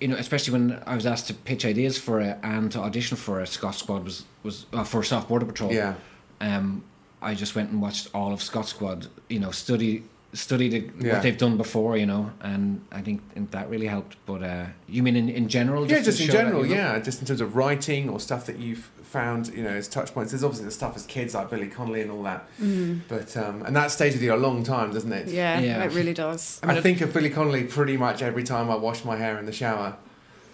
[0.02, 3.16] you know, especially when I was asked to pitch ideas for it and to audition
[3.16, 5.72] for it, Scot Squad was, was uh, for Soft Border Patrol.
[5.72, 5.94] yeah,
[6.42, 6.84] Um,
[7.22, 11.14] I just went and watched all of Scot Squad, you know, study studied it- Yeah.
[11.14, 13.20] what they've done before, you know, and I think
[13.50, 14.16] that really helped.
[14.28, 15.90] But uh, you mean in, in general?
[15.90, 18.10] yeah, to just in show that general, you look- yeah, just in terms of writing
[18.10, 20.32] or stuff that you've found, you know, as touch points.
[20.32, 23.00] There's obviously the stuff as kids like Billy Connolly and all that, Mm.
[23.08, 25.30] but um, and that stays with you a long time, doesn't it?
[25.30, 25.84] Yeah, Yeah.
[25.84, 26.60] it really does.
[26.62, 29.40] I mean, I think of Billy Connolly pretty much every time I wash my hair
[29.40, 29.96] in the shower,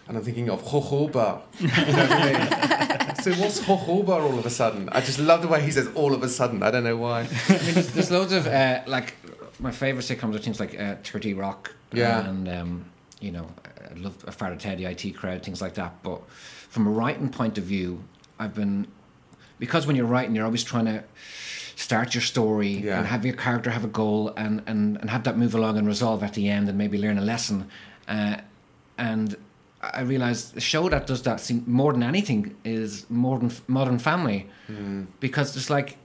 [0.07, 1.41] and I'm thinking of jojoba.
[1.59, 3.15] You know what I mean?
[3.23, 4.89] so what's jojoba all of a sudden?
[4.89, 6.61] I just love the way he says all of a sudden.
[6.63, 7.21] I don't know why.
[7.21, 9.15] I mean, there's, there's loads of uh, like
[9.59, 12.27] my favorite sitcoms are things like uh, Thirty Rock, Yeah.
[12.27, 12.85] and um,
[13.19, 13.47] you know,
[13.91, 16.03] I love a Father Ted, IT Crowd, things like that.
[16.03, 16.21] But
[16.69, 18.03] from a writing point of view,
[18.37, 18.87] I've been
[19.59, 21.03] because when you're writing, you're always trying to
[21.77, 22.97] start your story Yeah.
[22.99, 25.85] and have your character have a goal and, and, and have that move along and
[25.87, 27.69] resolve at the end and maybe learn a lesson.
[28.07, 28.37] Uh,
[28.97, 29.35] and
[29.81, 34.49] I realized the show that does that seem, more than anything is Modern Modern Family
[35.19, 35.97] because it's like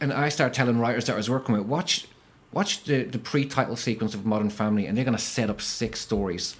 [0.00, 2.06] and I started telling writers that I was working with, watch
[2.52, 6.00] watch the, the pre-title sequence of Modern Family, and they're going to set up six
[6.00, 6.54] stories.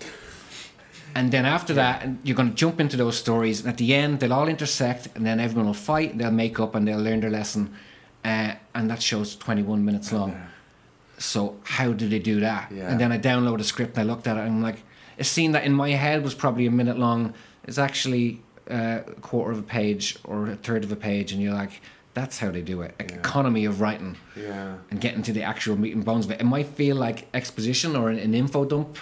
[1.15, 4.19] And then after that, you're going to jump into those stories, and at the end,
[4.19, 7.31] they'll all intersect, and then everyone will fight, they'll make up, and they'll learn their
[7.31, 7.73] lesson.
[8.25, 10.35] Uh, and that show's 21 minutes long.
[11.19, 12.73] So how did they do that?
[12.73, 12.91] Yeah.
[12.91, 14.83] And then I download a script, and I looked at it, and I'm like,
[15.19, 17.35] a scene that in my head was probably a minute long
[17.67, 21.41] is actually uh, a quarter of a page or a third of a page, and
[21.43, 21.81] you're like,
[22.15, 22.95] that's how they do it.
[23.01, 23.17] Yeah.
[23.17, 24.77] Economy of writing Yeah.
[24.91, 26.41] and getting to the actual meat and bones of it.
[26.41, 28.99] It might feel like exposition or an, an info dump,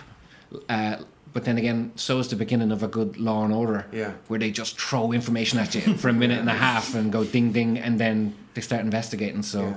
[0.68, 0.96] uh,
[1.32, 4.12] but then again, so is the beginning of a good Law and Order, Yeah.
[4.28, 7.24] where they just throw information at you for a minute and a half and go
[7.24, 9.42] ding ding, and then they start investigating.
[9.42, 9.74] So.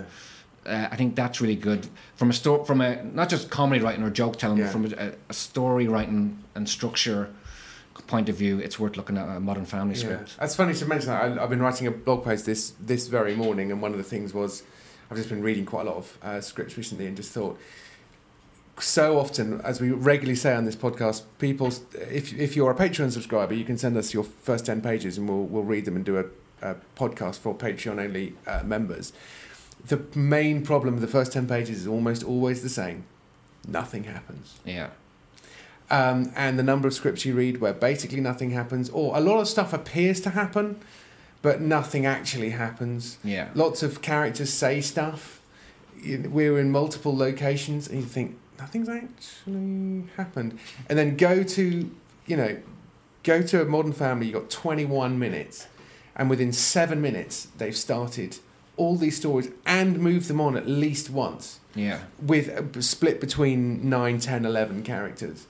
[0.65, 4.03] Uh, I think that's really good from a sto- from a not just comedy writing
[4.03, 4.65] or joke telling, Yeah.
[4.65, 7.29] but from a, a story writing and structure
[8.07, 8.59] point of view.
[8.59, 10.01] It's worth looking at a Modern Family Yeah.
[10.01, 10.37] script.
[10.39, 11.23] That's funny to mention that.
[11.23, 14.03] I, I've been writing a blog post this this very morning, and one of the
[14.03, 14.63] things was
[15.09, 17.59] I've just been reading quite a lot of uh, scripts recently, and just thought
[18.79, 23.11] so often, as we regularly say on this podcast, people, if if you're a Patreon
[23.11, 26.03] subscriber, you can send us your first ten pages, and we'll we'll read them and
[26.03, 26.25] do a,
[26.71, 29.13] a podcast for Patreon only uh, members.
[29.87, 33.03] The main problem of the first ten pages is almost always the same.
[33.67, 34.89] Nothing happens Yeah,
[35.89, 39.39] um, and the number of scripts you read where basically nothing happens, or a lot
[39.39, 40.79] of stuff appears to happen,
[41.41, 43.17] but nothing actually happens.
[43.23, 45.41] yeah, Lots of characters say stuff.
[46.05, 50.59] We're in multiple locations, and you think nothing's actually happened.
[50.87, 51.89] And then go to,
[52.27, 52.57] you know,
[53.23, 54.27] go to a Modern Family.
[54.27, 55.67] you've got twenty one minutes,
[56.15, 58.37] and within seven minutes they've started
[58.77, 61.99] all these stories and move them on at least once yeah.
[62.21, 65.47] with a split between 9, 10, 11 characters.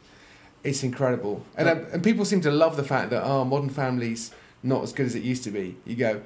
[0.63, 1.45] It's incredible.
[1.55, 4.32] And, um, and people seem to love the fact that, oh, Modern Family's
[4.63, 5.78] not as good as it used to be.
[5.86, 6.21] You go,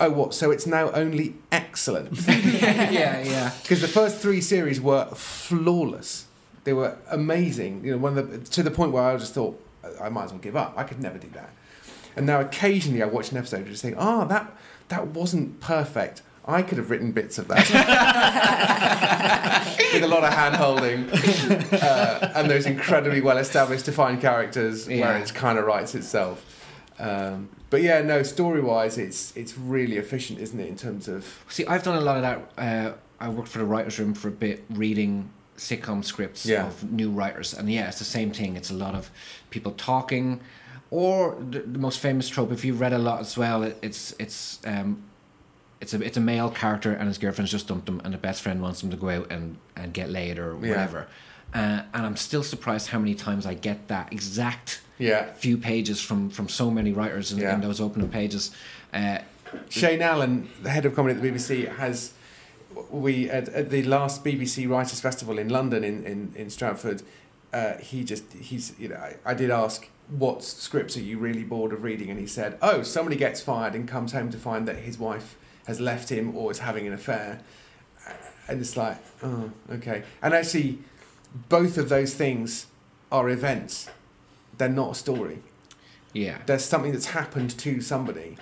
[0.00, 0.34] oh, what?
[0.34, 2.18] So it's now only excellent.
[2.28, 3.52] yeah, yeah.
[3.62, 6.26] Because the first three series were flawless.
[6.64, 7.84] They were amazing.
[7.84, 9.60] You know, one of the, to the point where I just thought,
[10.00, 10.74] I might as well give up.
[10.76, 11.50] I could never do that.
[12.16, 14.56] And now occasionally I watch an episode and just think, oh, that,
[14.88, 16.22] that wasn't perfect.
[16.46, 17.68] I could have written bits of that.
[19.94, 21.08] With a lot of hand holding
[21.80, 26.44] uh, and those incredibly well established defined characters where it kind of writes itself.
[26.98, 31.24] Um, but yeah, no, story wise, it's it's really efficient, isn't it, in terms of
[31.48, 32.48] See, I've done a lot of that.
[32.58, 36.66] Uh, I worked for the writers' room for a bit, reading sitcom scripts Yeah.
[36.66, 38.56] of new writers, and yeah, it's the same thing.
[38.56, 39.10] It's a lot of
[39.50, 40.40] people talking,
[40.90, 42.52] or the, the most famous trope.
[42.52, 45.02] If you've read a lot as well, it, it's it's um,
[45.84, 48.40] it's a it's a male character and his girlfriend's just dumped him, and the best
[48.42, 50.70] friend wants him to go out and, and get laid or Yeah.
[50.70, 51.06] whatever.
[51.52, 55.32] Uh, and I'm still surprised how many times I get that exact yeah.
[55.34, 57.54] few pages from from so many writers in, Yeah.
[57.54, 58.50] in those opening pages.
[58.94, 59.18] Uh,
[59.68, 62.14] Shane Allen, the head of comedy at the BBC, has
[62.90, 67.02] we at, at the last BBC Writers Festival in London in in, in Stratford.
[67.52, 71.44] Uh, he just he's you know I, I did ask what scripts are you really
[71.44, 74.66] bored of reading, and he said, oh, somebody gets fired and comes home to find
[74.68, 75.36] that his wife
[75.66, 77.40] has left him or is having an affair,
[78.48, 80.78] and it's like oh okay, and actually,
[81.48, 82.66] both of those things
[83.10, 83.88] are events.
[84.58, 85.38] They're not a story.
[86.12, 86.38] Yeah.
[86.46, 88.36] There's something that's happened to somebody,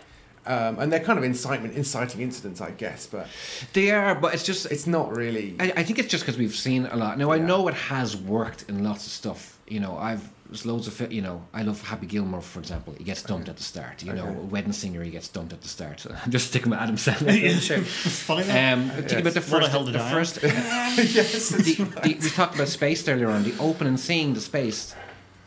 [0.47, 3.07] um, and they're kind of incitement, inciting incidents, I guess.
[3.07, 3.29] But
[3.73, 4.67] They are, but it's just.
[4.67, 5.57] it's not really.
[5.59, 7.17] I, I think it's just because we've seen a lot.
[7.19, 7.47] Now I Yeah.
[7.47, 9.59] know it has worked in lots of stuff.
[9.69, 11.43] You know, I've there's loads of you know.
[11.55, 12.95] I love Happy Gilmore, for example.
[12.97, 14.03] He gets dumped at the start.
[14.03, 14.39] You know, Okay.
[14.51, 16.07] Wedding Singer, he gets dumped at the start.
[16.25, 17.41] I'm just sticking with Adam Sandler.
[17.43, 17.79] yeah, sure.
[17.79, 18.43] Funny.
[18.51, 19.73] Um, think about the first.
[19.73, 20.43] to The first.
[20.43, 23.45] yes, the, the, we talked about Spaced earlier on.
[23.45, 24.95] The opening scene, the Spaced,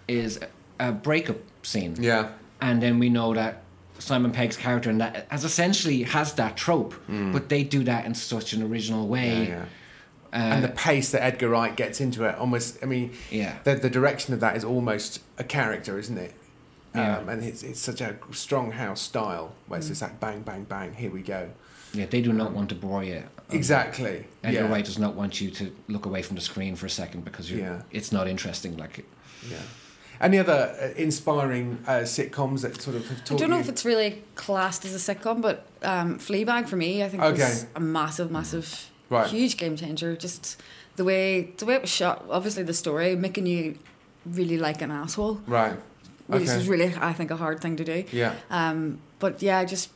[0.07, 0.39] is
[0.79, 1.95] a breakup scene.
[1.99, 2.31] yeah,
[2.61, 3.61] and then we know that
[3.99, 8.15] Simon Pegg's character and that has essentially has that trope, but they do that in
[8.15, 9.47] such an original yeah, way.
[9.49, 9.65] yeah.
[10.35, 12.77] Uh, and the pace that Edgar Wright gets into it, almost.
[12.83, 16.33] I mean, yeah, the the direction of that is almost a character, isn't it?
[16.93, 17.17] Yeah.
[17.19, 20.63] Um, and it's, it's such a strong house style where it's just like bang, bang,
[20.65, 20.93] bang.
[20.93, 21.49] Here we go.
[21.93, 23.23] yeah, they do not want to bore you.
[23.51, 24.25] Exactly.
[24.43, 24.67] Edgar yeah.
[24.69, 27.49] Wright does not want you to look away from the screen for a second because
[27.51, 27.81] you're, Yeah.
[27.91, 28.77] it's not interesting.
[28.77, 29.05] Like,
[29.49, 29.57] Yeah.
[30.21, 33.61] Any other uh, inspiring uh, sitcoms that sort of have I don't know you?
[33.61, 37.65] if it's really classed as a sitcom, but um, Fleabag for me, I think was
[37.75, 39.27] a massive, massive, Right.
[39.27, 40.15] huge game changer.
[40.15, 40.61] Just
[40.95, 43.77] the way the way it was shot, obviously the story, making you
[44.25, 45.75] really like an asshole, right.
[46.27, 46.51] which Okay.
[46.57, 48.03] is really, I think, a hard thing to do.
[48.11, 48.33] Yeah.
[48.49, 49.89] Um, but yeah, just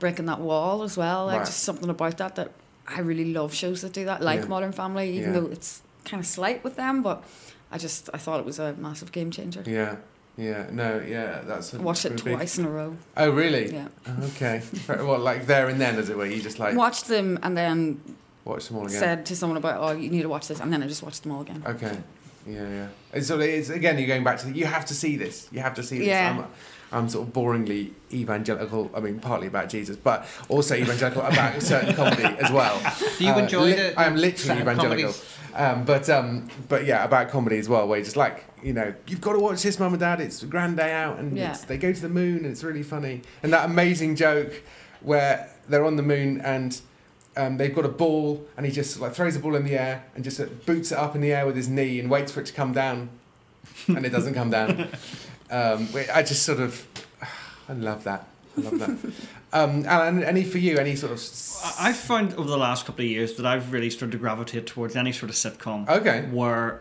[0.00, 1.26] breaking that wall as well.
[1.26, 1.46] Like Right.
[1.46, 2.50] just something about that that
[2.88, 4.46] I really love shows that do that, like Yeah.
[4.46, 5.40] Modern Family, even Yeah.
[5.40, 7.02] though it's kind of slight with them.
[7.02, 7.22] But
[7.70, 9.62] I just I thought it was a massive game changer.
[9.66, 9.96] Yeah.
[10.36, 10.66] Yeah.
[10.72, 11.00] No.
[11.06, 11.42] Yeah.
[11.46, 11.72] That's.
[11.74, 12.96] A, watched it a big- twice in a row.
[13.16, 13.72] Oh, really?
[13.72, 13.88] Yeah,
[14.24, 14.62] Okay.
[14.88, 16.26] Well, like there and then, as it were.
[16.26, 18.00] You just like watched them and then
[18.44, 18.98] watch them all again.
[18.98, 21.22] said to someone about, oh, you need to watch this, and then I just watched
[21.22, 21.62] them all again.
[21.66, 21.96] Okay.
[22.46, 22.88] Yeah, yeah.
[23.12, 25.48] It's sort of, it's, again, you're going back to you have to see this.
[25.50, 26.08] You have to see this.
[26.08, 26.44] Yeah.
[26.44, 26.46] I'm,
[26.92, 28.90] I'm sort of boringly evangelical.
[28.94, 32.78] I mean, partly about Jesus, but also evangelical about certain comedy as well.
[33.18, 33.98] do you Uh, enjoy li- the?
[33.98, 35.14] I am literally evangelical.
[35.54, 38.92] Um, but um, but yeah, about comedy as well, where you just like you know
[39.06, 40.20] you've got to watch this, mum and dad.
[40.20, 41.50] It's a grand day out, and Yeah.
[41.52, 43.22] it's, they go to the moon, and it's really funny.
[43.42, 44.52] And that amazing joke
[45.00, 46.80] where they're on the moon and
[47.36, 50.04] um, they've got a ball, and he just like throws the ball in the air
[50.14, 52.40] and just uh, boots it up in the air with his knee and waits for
[52.40, 53.08] it to come down,
[53.88, 54.88] and it doesn't come down.
[55.50, 56.84] Um, I just sort of,
[57.68, 58.26] I love that.
[58.56, 58.90] I love that.
[59.52, 61.18] Um, and any for you, any sort of.
[61.18, 64.18] s- I- I've found over the last couple of years that I've really started to
[64.18, 66.22] gravitate towards any sort of sitcom Okay.
[66.32, 66.80] where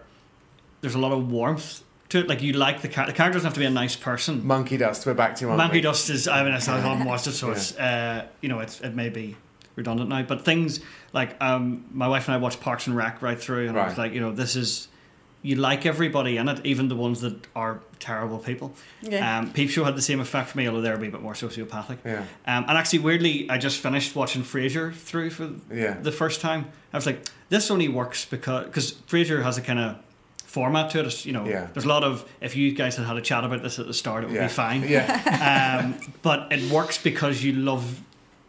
[0.81, 2.27] there's a lot of warmth to it.
[2.29, 3.11] Like you like the character.
[3.11, 4.47] The character doesn't have to be a nice person.
[4.47, 5.05] Monkey dust.
[5.05, 5.81] We're back to you, aren't Monkey we?
[5.81, 6.27] Dust is.
[6.27, 9.09] I mean, I still haven't watched it, so it's uh, you know it's, it may
[9.09, 9.35] be
[9.75, 10.21] redundant now.
[10.23, 10.79] But things
[11.13, 13.97] like um, my wife and I watched Parks and Rec right through, and I was
[13.97, 14.87] like, you know, this is
[15.45, 18.73] you like everybody in it, even the ones that are terrible people.
[19.01, 19.39] Yeah.
[19.39, 21.33] Um, Peep Show had the same effect for me, although they're a wee bit more
[21.33, 21.97] sociopathic.
[22.05, 22.19] Yeah.
[22.47, 25.95] Um, and actually, weirdly, I just finished watching Frasier through for Yeah.
[25.99, 26.71] the first time.
[26.93, 29.97] I was like, this only works because because Frasier has a kind of
[30.45, 31.07] format to it.
[31.07, 31.67] It's, you know, Yeah.
[31.73, 33.93] there's a lot of if you guys had had a chat about this at the
[33.93, 34.47] start, it would yeah.
[34.47, 34.87] be fine.
[34.87, 35.79] Yeah.
[35.83, 37.99] Um, but it works because you love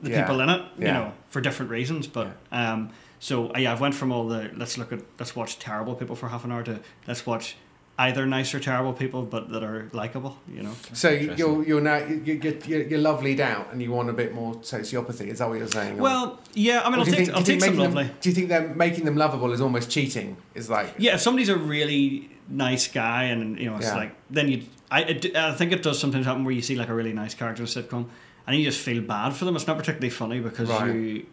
[0.05, 0.23] the Yeah.
[0.23, 2.07] people in it, you know, for different reasons.
[2.07, 5.59] But um, so uh, yeah, I've went from all the let's look at let's watch
[5.59, 7.57] terrible people for half an hour to let's watch
[7.97, 10.37] either nice or terrible people, but that are likable.
[10.53, 10.73] You know.
[10.93, 14.55] So you're you're now you- you're, you're, you're out, and you want a bit more
[14.57, 15.29] sociopathy.
[15.29, 15.99] Is that what you're saying?
[15.99, 18.05] Well, yeah, I mean, I'll take, think- I'll take some making lovely.
[18.05, 20.37] them- do you think that making them lovable is almost cheating?
[20.55, 23.97] Is like Yeah, if somebody's a really nice guy, and you know, it's Yeah.
[23.97, 26.95] like then you, I, I think it does sometimes happen where you see like a
[26.95, 28.07] really nice character in a sitcom,
[28.47, 29.57] and you just feel bad for them.
[29.57, 30.95] It's not particularly funny because Right.
[30.95, 31.26] you,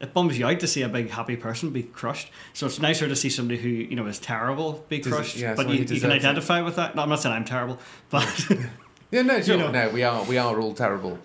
[0.00, 2.30] it bums you out to see a big happy person be crushed.
[2.54, 5.54] So it's nicer to see somebody who you know is terrible be Does crushed, yeah,
[5.54, 6.16] but you, you can deserves it.
[6.18, 6.96] identify with that.
[6.96, 7.78] No, I'm not saying I'm terrible,
[8.10, 8.46] but
[9.12, 9.70] yeah, no, sure, know.
[9.70, 11.18] no, we are we are all terrible.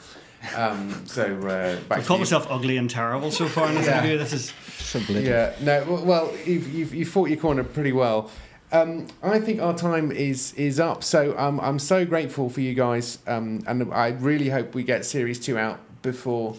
[0.55, 2.25] Um, so uh, back I've to called you.
[2.25, 3.99] myself ugly and terrible so far in this Yeah.
[4.03, 4.17] interview.
[4.19, 4.53] This is
[5.09, 6.01] Yeah, no.
[6.05, 8.29] Well, you've, you've, you've fought your corner pretty well.
[8.71, 11.03] Um, I think our time is is up.
[11.03, 15.05] So um, I'm so grateful for you guys, um, and I really hope we get
[15.05, 16.55] series two out before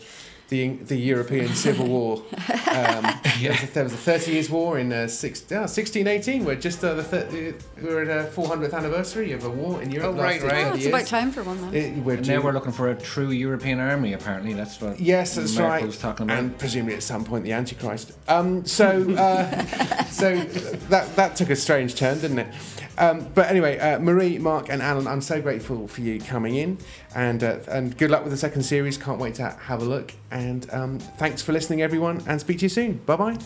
[0.48, 2.16] the the European Civil War.
[2.16, 3.06] Um,
[3.40, 6.44] there, was a, there was a Thirty Years War in uh, six, uh, 1618.
[6.44, 10.16] We're just uh, the thir- we're at a 400th anniversary of a war in Europe.
[10.16, 10.66] Oh, right, right.
[10.66, 11.74] Oh, 30 it's about time for one then.
[11.74, 14.12] It- we're And now we're looking for a true European army.
[14.12, 14.98] Apparently, that's what.
[14.98, 15.86] Yes, that's America right.
[15.86, 16.38] was talking about.
[16.38, 18.12] And presumably at some point the Antichrist.
[18.28, 19.64] Um, so, uh,
[20.06, 22.54] so that that took a strange turn, didn't it?
[22.98, 26.78] Um, but anyway, uh, Marie, Mark, and Alan, I'm so grateful for you coming in,
[27.14, 28.98] and uh, and good luck with the second series.
[28.98, 30.12] Can't wait to have a look.
[30.38, 32.98] And um, thanks for listening, everyone, and speak to you soon.
[32.98, 33.36] Bye bye.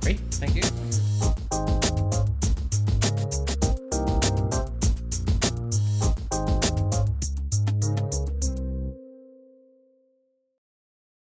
[0.00, 1.09] Great, thank you.